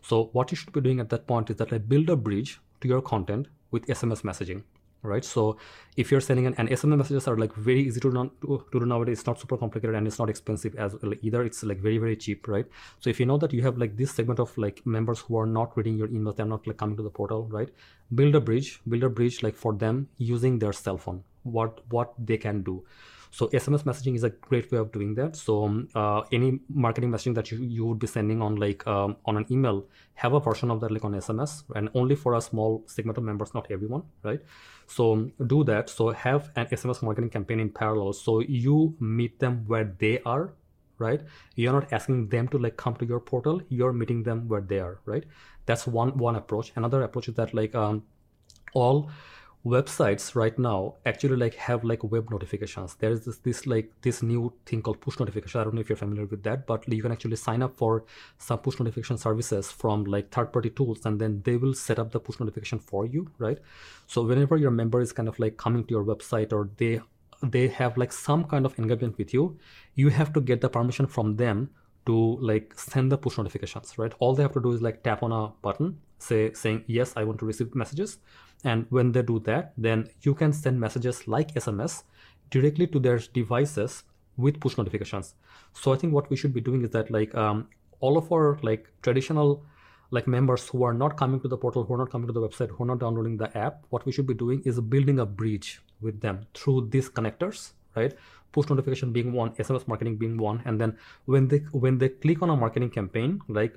[0.03, 2.61] So what you should be doing at that point is that i build a bridge
[2.81, 4.65] to your content with sms messaging
[5.05, 5.25] right?
[5.25, 5.59] So
[5.97, 9.19] if you're sending an, SMS messages are like very easy to, to, to do nowadays.
[9.19, 11.45] It's not super complicated and it's not expensive as either.
[11.45, 12.67] It's like very, very cheap, right?
[13.01, 15.47] So if you know that you have like this segment of like members who are
[15.47, 17.69] not reading your emails, they're not like coming to the portal, right?
[18.15, 22.15] Build a bridge, build a bridge like for them using their cell phone, what, what
[22.19, 22.85] they can do.
[23.35, 25.35] So SMS messaging is a great way of doing that.
[25.35, 29.17] So um, uh, any marketing messaging that you, you would be sending on like um,
[29.25, 32.41] on an email, have a version of that like on SMS and only for a
[32.41, 34.41] small segment of members, not everyone, right?
[34.87, 35.91] So do that.
[35.91, 38.13] So have an SMS marketing campaign in parallel.
[38.13, 40.55] So you meet them where they are,
[40.99, 41.23] right?
[41.57, 43.61] You're not asking them to like come to your portal.
[43.69, 45.25] You're meeting them where they are, right?
[45.67, 46.73] That's one one approach.
[46.77, 48.03] Another approach is that like um,
[48.75, 49.11] all
[49.65, 52.97] websites right now actually like have like web notifications.
[52.97, 55.61] There is this, this like this new thing called push notification.
[55.61, 58.05] I don't know if you're familiar with that but you can actually sign up for
[58.39, 62.13] some push notification services from like third party tools and then they will set up
[62.13, 63.59] the push notification for you right?
[64.07, 67.01] So whenever your member is kind of like coming to your website or they
[67.43, 69.59] they have like some kind of engagement with you
[69.95, 71.69] you have to get the permission from them
[72.07, 74.13] to like send the push notifications right?
[74.19, 77.25] All they have to do is like tap on a button say saying yes i
[77.25, 78.19] want to receive messages
[78.65, 82.03] and when they do that, then you can send messages like SMS
[82.51, 84.05] directly to their devices
[84.37, 85.35] with push notifications.
[85.73, 87.69] So I think what we should be doing is that like um,
[88.01, 89.65] all of our like traditional
[90.11, 92.41] like members who are not coming to the portal, who are not coming to the
[92.41, 95.27] website, who are not downloading the app, what we should be doing is building a
[95.27, 98.15] bridge with them through these connectors, right?
[98.55, 100.97] push notification being one sms marketing being one and then
[101.33, 103.77] when they when they click on a marketing campaign like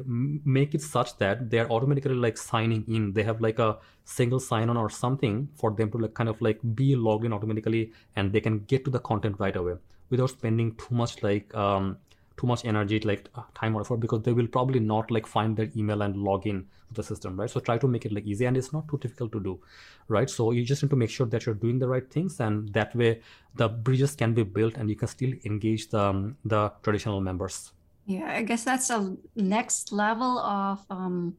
[0.57, 3.69] make it such that they're automatically like signing in they have like a
[4.17, 7.33] single sign on or something for them to like kind of like be logged in
[7.33, 7.83] automatically
[8.15, 9.75] and they can get to the content right away
[10.11, 11.97] without spending too much like um
[12.37, 15.57] too much energy like uh, time or effort because they will probably not like find
[15.57, 17.49] their email and log in to the system right?
[17.49, 19.59] So try to make it like easy and it's not too difficult to do
[20.07, 20.29] right?
[20.29, 22.95] So you just need to make sure that you're doing the right things and that
[22.95, 23.21] way
[23.55, 27.71] the bridges can be built and you can still engage the um, the traditional members.
[28.05, 31.35] Yeah i guess that's a next level of um,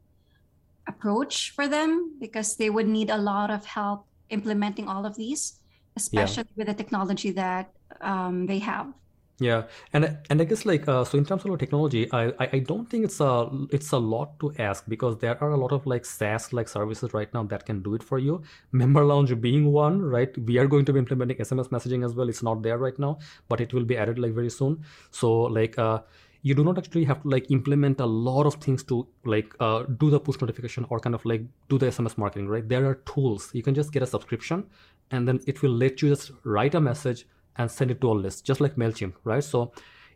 [0.86, 5.61] approach for them because they would need a lot of help implementing all of these
[5.96, 6.57] especially yeah.
[6.57, 7.72] with the technology that
[8.03, 8.92] um, they have
[9.41, 12.59] yeah, and and I guess like uh, so in terms of technology, I, I I
[12.59, 15.86] don't think it's a it's a lot to ask because there are a lot of
[15.86, 18.43] like SaaS like services right now that can do it for you.
[18.72, 20.36] Member Lounge being one, right?
[20.39, 22.28] We are going to be implementing SMS messaging as well.
[22.28, 23.18] It's not there right now,
[23.49, 24.84] but it will be added like very soon.
[25.12, 26.01] So like uh,
[26.43, 29.84] you do not actually have to like implement a lot of things to like uh,
[29.99, 32.68] do the push notification or kind of like do the SMS marketing, right?
[32.68, 33.51] There are tools.
[33.55, 34.64] You can just get a subscription,
[35.12, 37.26] and then it will let you just write a message
[37.59, 39.45] and send it to a list, just like MailChimp, right?
[39.45, 39.73] So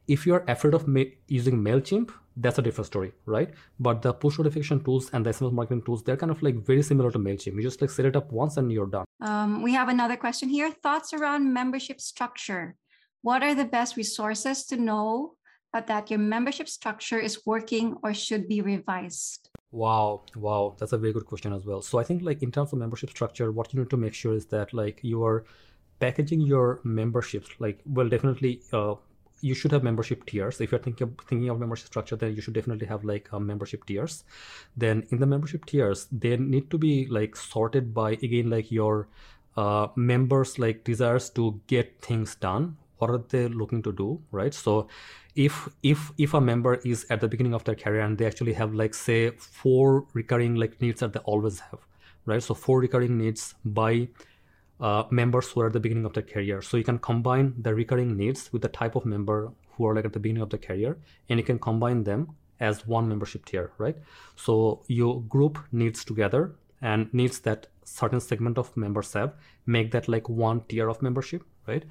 [0.08, 3.50] if you're afraid of ma- using MailChimp, that's a different story, right?
[3.78, 6.82] But the push notification tools and the SMS marketing tools, they're kind of like very
[6.82, 7.54] similar to MailChimp.
[7.54, 9.04] You just like set it up once and you're done.
[9.20, 10.70] Um, we have another question here.
[10.70, 12.76] Thoughts around membership structure.
[13.20, 15.36] What are the best resources to know
[15.72, 19.48] that your membership structure is working or should be revised?
[19.70, 21.80] Wow, wow, that's a very good question as well.
[21.80, 24.34] So I think like in terms of membership structure, what you need to make sure
[24.34, 25.44] is that like you are
[26.04, 28.94] packaging your memberships like well definitely uh,
[29.42, 30.60] you should have membership tiers.
[30.60, 33.40] If you're thinking of, thinking of membership structure then you should definitely have like uh,
[33.40, 34.24] membership tiers.
[34.76, 39.08] Then in the membership tiers they need to be like sorted by again like your
[39.56, 42.76] uh, members like desires to get things done.
[42.98, 44.54] What are they looking to do right?
[44.54, 44.86] So
[45.34, 48.52] if if if a member is at the beginning of their career and they actually
[48.52, 51.80] have like say four recurring like needs that they always have
[52.26, 52.42] right?
[52.42, 54.08] So four recurring needs by
[54.82, 56.60] uh, members who are at the beginning of their career.
[56.60, 60.04] So you can combine the recurring needs with the type of member who are like
[60.04, 63.72] at the beginning of the career, and you can combine them as one membership tier,
[63.78, 63.96] right?
[64.36, 69.34] So you group needs together and needs that certain segment of members have,
[69.66, 71.84] make that like one tier of membership, right?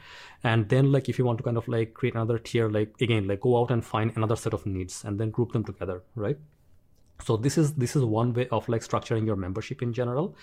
[0.43, 3.27] And then like if you want to kind of like create another tier, like again,
[3.27, 6.37] like go out and find another set of needs and then group them together, right?
[7.23, 10.35] So this is this is one way of like structuring your membership in general.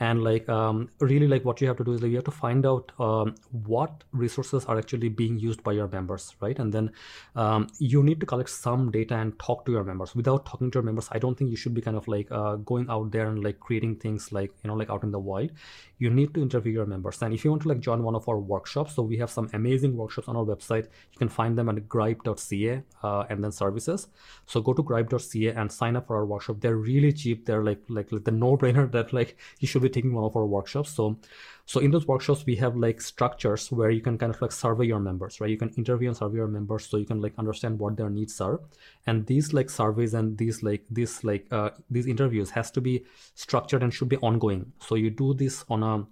[0.00, 2.30] And like um, really like what you have to do is like you have to
[2.30, 6.58] find out um, what resources are actually being used by your members right?
[6.58, 6.90] And then
[7.36, 10.14] um, you need to collect some data and talk to your members.
[10.14, 12.56] Without talking to your members i don't think you should be kind of like uh,
[12.56, 15.50] going out there and like creating things like you know like out in the wild.
[15.98, 17.22] You need to interview your members.
[17.22, 19.48] And if you want to like join one of our workshops so we have some
[19.52, 20.84] amazing workshops on our website.
[21.12, 24.08] You can find them at grype.ca uh, and then services.
[24.46, 27.46] So go to grype.ca and sign up for our workshop they're really cheap.
[27.46, 30.46] They're like like, like the no-brainer that like you should be taking one of our
[30.46, 30.90] workshops.
[30.90, 31.18] So
[31.66, 34.86] so in those workshops we have like structures where you can kind of like survey
[34.86, 35.50] your members right?
[35.50, 38.40] You can interview and survey your members so you can like understand what their needs
[38.40, 38.60] are.
[39.06, 43.04] And these like surveys and these like these like uh, these interviews has to be
[43.34, 44.72] structured and should be ongoing.
[44.80, 46.06] So you do this on a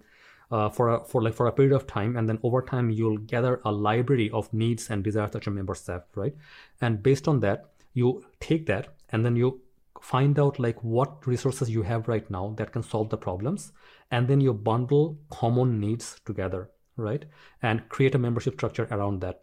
[0.52, 3.16] uh, for a, for like for a period of time and then over time you'll
[3.16, 6.36] gather a library of needs and desires that your members have right?
[6.82, 9.61] And based on that you take that and then you
[10.10, 13.72] find out like what resources you have right now that can solve the problems
[14.10, 17.24] and then you bundle common needs together right?
[17.62, 19.42] And create a membership structure around that.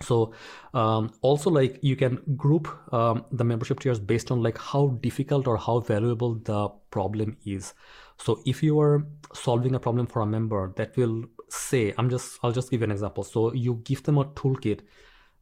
[0.00, 0.34] So
[0.72, 5.46] um, also like you can group um, the membership tiers based on like how difficult
[5.46, 7.74] or how valuable the problem is.
[8.18, 12.38] So if you are solving a problem for a member that will say i'm just
[12.42, 13.22] i'll just give you an example.
[13.22, 14.80] So you give them a toolkit.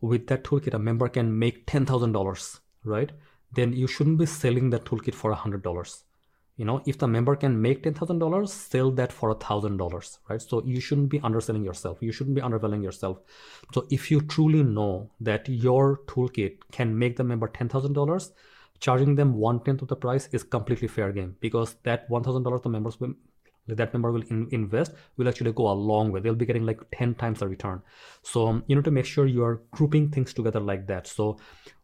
[0.03, 3.13] With that toolkit a member can make $10000 right
[3.55, 6.03] then you shouldn't be selling that toolkit for $100
[6.57, 10.43] you know if the member can make $10000 sell that for $1000 right?
[10.43, 11.99] So you shouldn't be underselling yourself.
[12.01, 13.21] You shouldn't be undervaluing yourself.
[13.73, 18.31] So if you truly know that your toolkit can make the member $10000
[18.81, 22.69] charging them one tenth of the price is completely fair game because that $1000 the
[22.69, 23.15] members will
[23.69, 26.21] that member will in, invest will actually go a long way.
[26.21, 27.83] They'll be getting like 10 times the return.
[28.23, 31.07] So um, you need to make sure you are grouping things together like that.
[31.07, 31.39] So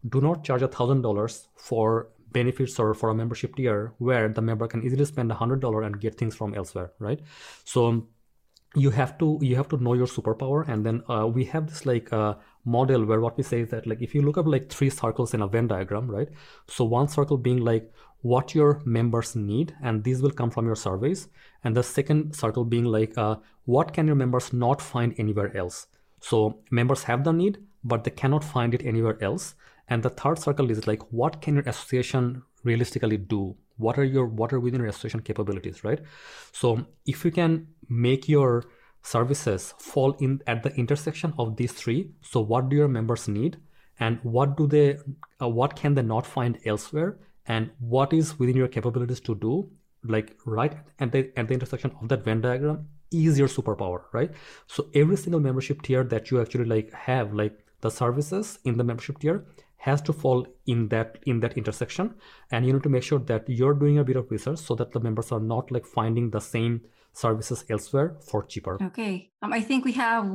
[0.09, 4.43] do not charge a thousand dollars for benefits or for a membership tier where the
[4.43, 7.21] member can easily spend a hundred dollar and get things from elsewhere right?
[7.65, 8.09] So um,
[8.75, 10.69] you have to you have to know your superpower.
[10.69, 13.87] And then uh, we have this like uh, model where what we say is that
[13.87, 16.29] like if you look up like three circles in a venn diagram right?
[16.67, 17.91] So one circle being like
[18.23, 21.29] what your members need and these will come from your surveys.
[21.63, 25.87] And the second circle being like uh, what can your members not find anywhere else?
[26.21, 29.55] So members have the need but they cannot find it anywhere else.
[29.89, 33.57] And the third circle is like what can your association realistically do?
[33.77, 36.01] What are your what are within your association capabilities right?
[36.53, 38.65] So if you can make your
[39.03, 43.59] services fall in at the intersection of these three so what do your members need?
[44.01, 44.99] And what do they
[45.41, 49.69] uh, what can they not find elsewhere and what is within your capabilities to do
[50.05, 54.31] like right at the at the intersection of that venn diagram is your superpower right?
[54.67, 58.85] So every single membership tier that you actually like have like the services in the
[58.85, 59.45] membership tier
[59.79, 62.15] has to fall in that in that intersection.
[62.51, 64.93] And you need to make sure that you're doing a bit of research so that
[64.93, 66.83] the members are not like finding the same
[67.13, 68.79] services elsewhere for cheaper.
[68.83, 70.27] Okay um, i think we have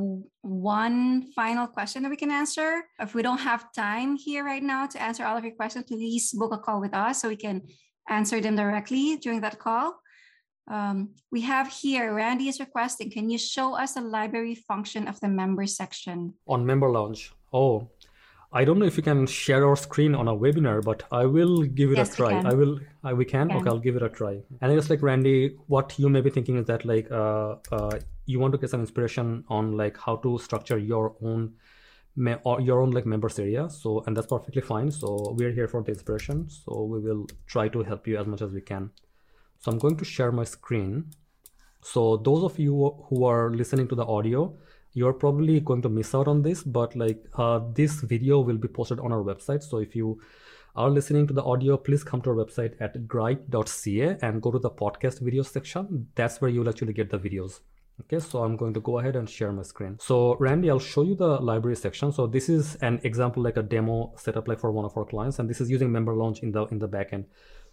[0.42, 2.82] one final question that we can answer.
[3.00, 6.32] If we don't have time here right now to answer all of your questions please
[6.32, 7.62] book a call with us so we can
[8.08, 10.00] answer them directly during that call.
[10.70, 15.20] Um, we have here randy is requesting can you show us the library function of
[15.20, 16.34] the member section?
[16.46, 17.32] On member lounge.
[17.52, 17.90] Oh
[18.56, 21.62] I don't know if you can share our screen on a webinar, but I will
[21.64, 22.40] give it yes, a try.
[22.40, 22.78] I will.
[23.02, 23.48] I, we can?
[23.48, 23.56] can.
[23.56, 24.42] Okay, I'll give it a try.
[24.60, 27.98] And I guess like Randy, what you may be thinking is that like uh, uh,
[28.26, 31.54] you want to get some inspiration on like how to structure your own
[32.14, 33.68] me- or your own like members area.
[33.68, 34.92] So and that's perfectly fine.
[34.92, 36.48] So we're here for the inspiration.
[36.48, 38.90] So we will try to help you as much as we can.
[39.58, 41.10] So I'm going to share my screen.
[41.82, 44.56] So those of you who are listening to the audio,
[44.94, 48.68] you're probably going to miss out on this but like uh, this video will be
[48.68, 49.62] posted on our website.
[49.62, 50.20] So if you
[50.76, 54.58] are listening to the audio please come to our website at grype.ca and go to
[54.58, 56.08] the podcast video section.
[56.14, 57.60] That's where you'll actually get the videos.
[58.00, 59.98] Okay so i'm going to go ahead and share my screen.
[60.00, 62.12] So randy i'll show you the library section.
[62.12, 65.38] So this is an example like a demo setup like for one of our clients
[65.38, 67.26] and this is using member lounge in the in the backend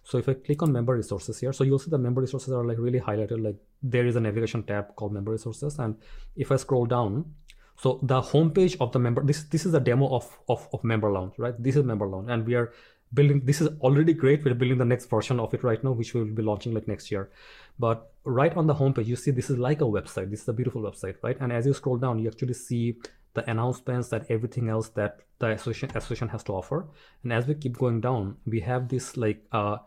[0.04, 2.64] so if I click on member resources here, so you'll see the member resources are
[2.64, 5.78] like really highlighted, like there is a navigation tab called member resources.
[5.78, 5.96] And
[6.36, 7.34] if I scroll down,
[7.76, 11.10] so the homepage of the member, this this is a demo of, of, of member
[11.10, 11.54] lounge, right?
[11.58, 12.72] This is member lounge and we are
[13.14, 14.44] building, this is already great.
[14.44, 16.88] We're building the next version of it right now, which we will be launching like
[16.88, 17.30] next year.
[17.78, 20.30] But right on the homepage, you see this is like a website.
[20.30, 21.36] This is a beautiful website, right?
[21.40, 22.96] And as you scroll down, you actually see
[23.34, 26.86] the announcements and everything else that the association, association has to offer.
[27.22, 29.78] And as we keep going down, we have this like uh,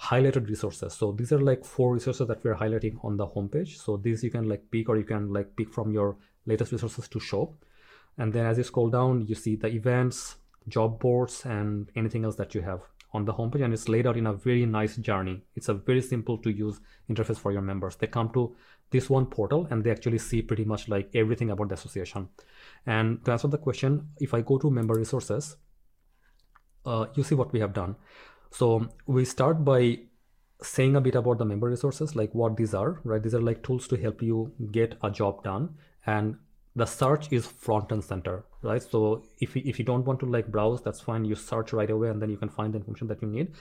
[0.00, 0.94] highlighted resources.
[0.94, 3.78] So these are like four resources that we're highlighting on the homepage.
[3.78, 7.08] So these you can like pick or you can like pick from your latest resources
[7.08, 7.54] to show.
[8.16, 10.36] And then as you scroll down, you see the events,
[10.68, 12.80] job boards, and anything else that you have
[13.12, 13.64] on the homepage.
[13.64, 15.42] And it's laid out in a very nice journey.
[15.56, 16.80] It's a very simple to use
[17.10, 17.96] interface for your members.
[17.96, 18.54] They come to
[18.90, 22.28] this one portal and they actually see pretty much like everything about the association.
[22.86, 25.56] And to answer the question, if I go to member resources,
[26.86, 27.96] uh, you see what we have done.
[28.50, 30.00] So we start by
[30.62, 33.22] saying a bit about the member resources, like what these are, right?
[33.22, 35.74] These are like tools to help you get a job done.
[36.06, 36.36] And
[36.74, 38.82] the search is front and center, right?
[38.82, 41.24] So if if you don't want to like browse, that's fine.
[41.24, 43.52] You search right away and then you can find the information that you need.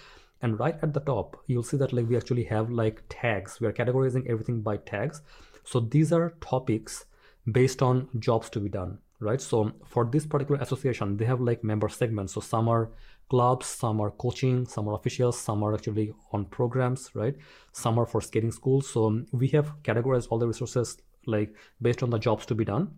[0.41, 3.59] And right at the top, you'll see that like we actually have like tags.
[3.59, 5.21] We are categorizing everything by tags.
[5.63, 7.05] So these are topics
[7.51, 9.41] based on jobs to be done, right?
[9.41, 12.33] So for this particular association, they have like member segments.
[12.33, 12.89] So some are
[13.29, 17.35] clubs, some are coaching, some are officials, some are actually on programs, right?
[17.71, 18.89] Some are for skating schools.
[18.89, 22.65] So um, we have categorized all the resources like based on the jobs to be
[22.65, 22.91] done.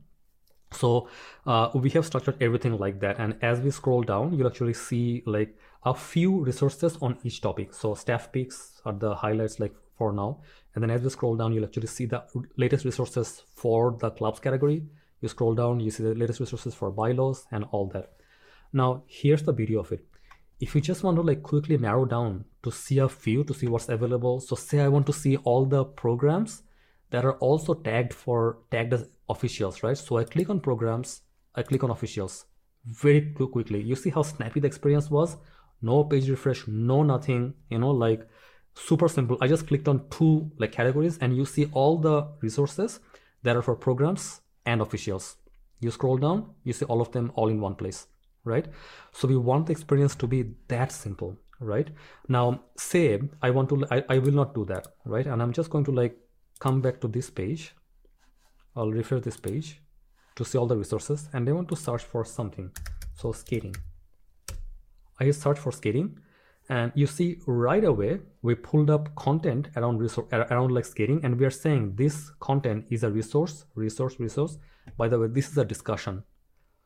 [0.71, 1.09] So
[1.47, 3.17] uh, we have structured everything like that.
[3.19, 7.73] And as we scroll down, you'll actually see like a few resources on each topic.
[7.73, 10.41] So staff picks are the highlights like for now.
[10.75, 12.23] And then as we scroll down, you'll actually see the
[12.57, 14.83] latest resources for the clubs category.
[15.21, 18.13] You scroll down, you see the latest resources for bylaws and all that.
[18.71, 20.05] Now, here's the beauty of it.
[20.59, 23.67] If you just want to like quickly narrow down to see a few, to see
[23.67, 24.39] what's available.
[24.41, 26.63] So say I want to see all the programs
[27.11, 29.97] that are also tagged for tagged as officials, right?
[29.97, 31.21] So I click on programs,
[31.55, 32.45] I click on officials
[32.85, 33.81] very quickly.
[33.81, 35.37] You see how snappy the experience was?
[35.81, 38.27] No page refresh, no nothing, you know, like
[38.73, 39.37] super simple.
[39.41, 42.99] I just clicked on two like categories and you see all the resources
[43.43, 45.37] that are for programs and officials.
[45.79, 48.07] You scroll down, you see all of them all in one place,
[48.43, 48.67] right?
[49.11, 51.89] So we want the experience to be that simple, right?
[52.27, 55.25] Now, say I want to, I, I will not do that, right?
[55.25, 56.17] And I'm just going to like
[56.59, 57.75] come back to this page.
[58.75, 59.81] I'll refresh this page
[60.35, 62.71] to see all the resources and I want to search for something.
[63.15, 63.75] So skating.
[65.19, 66.17] I search for skating
[66.69, 71.37] and you see right away we pulled up content around resource around like skating and
[71.37, 74.57] we are saying this content is a resource resource resource
[74.95, 76.23] by the way this is a discussion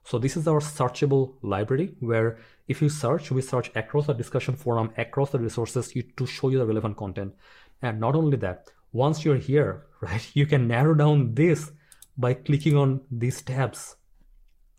[0.03, 2.37] so this is our searchable library where
[2.67, 6.59] if you search we search across the discussion forum across the resources to show you
[6.59, 7.33] the relevant content.
[7.81, 11.71] And not only that once you're here right you can narrow down this
[12.17, 13.95] by clicking on these tabs.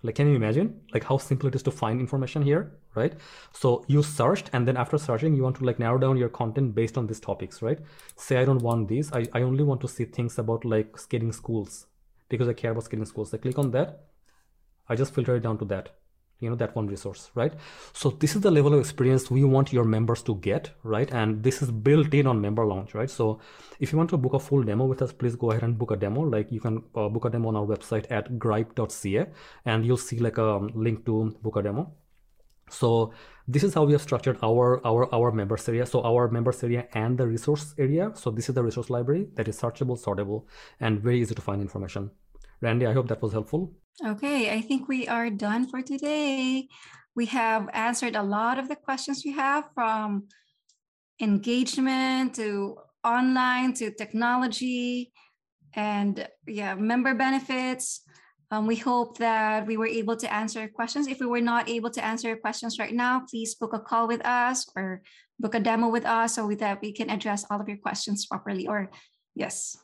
[0.03, 3.14] Like can you imagine like how simple it is to find information here right?
[3.53, 6.75] So you searched and then after searching you want to like narrow down your content
[6.75, 7.79] based on these topics right?
[8.16, 9.11] Say i don't want these.
[9.12, 11.87] I, I only want to see things about like skating schools
[12.29, 13.33] because i care about skating schools.
[13.33, 14.05] I click on that
[14.89, 15.91] i just filter it down to that
[16.41, 17.53] you know that one resource right?
[17.93, 21.11] So this is the level of experience we want your members to get right?
[21.12, 23.11] And this is built in on member lounge right?
[23.11, 23.41] So
[23.80, 25.91] if you want to book a full demo with us please go ahead and book
[25.91, 26.22] a demo.
[26.22, 29.26] Like you can uh, book a demo on our website at grype.ca
[29.64, 31.93] and you'll see like a link to book a demo.
[32.70, 33.12] So
[33.47, 35.87] this is how we have structured our our our members area.
[35.87, 38.12] So our members area and the resource area.
[38.14, 40.45] So this is the resource library that is searchable sortable
[40.80, 42.11] and very easy to find information.
[42.61, 43.74] Randy i hope that was helpful
[44.05, 46.67] okay i think we are done for today
[47.15, 50.27] we have answered a lot of the questions you have from
[51.21, 55.13] engagement to online to technology
[55.75, 58.03] and yeah member benefits
[58.51, 61.09] um, we hope that we were able to answer your questions.
[61.09, 64.07] If we were not able to answer your questions right now, please book a call
[64.07, 65.03] with us or
[65.41, 68.69] book a demo with us so that we can address all of your questions properly.
[68.69, 68.91] Or
[69.35, 69.77] yes,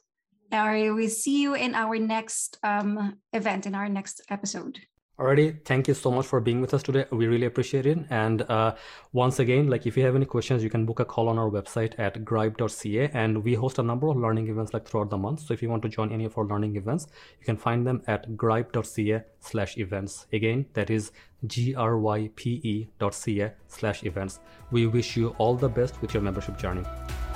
[0.52, 4.78] or we see you in our next um, event, in our next episode.
[5.20, 7.04] Alrighty, thank you so much for being with us today.
[7.12, 7.98] We really appreciate it.
[8.08, 8.74] And uh,
[9.12, 11.50] once again, like if you have any questions, you can book a call on our
[11.50, 13.10] website at grype.ca.
[13.12, 15.40] And we host a number of learning events like throughout the month.
[15.40, 17.06] So if you want to join any of our learning events,
[17.38, 20.26] you can find them at grype.ca slash events.
[20.32, 21.12] Again, that is
[21.46, 24.40] G-R-Y-P-E dot ca slash events.
[24.70, 26.84] We wish you all the best with your membership journey.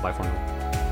[0.00, 0.83] Bye for now.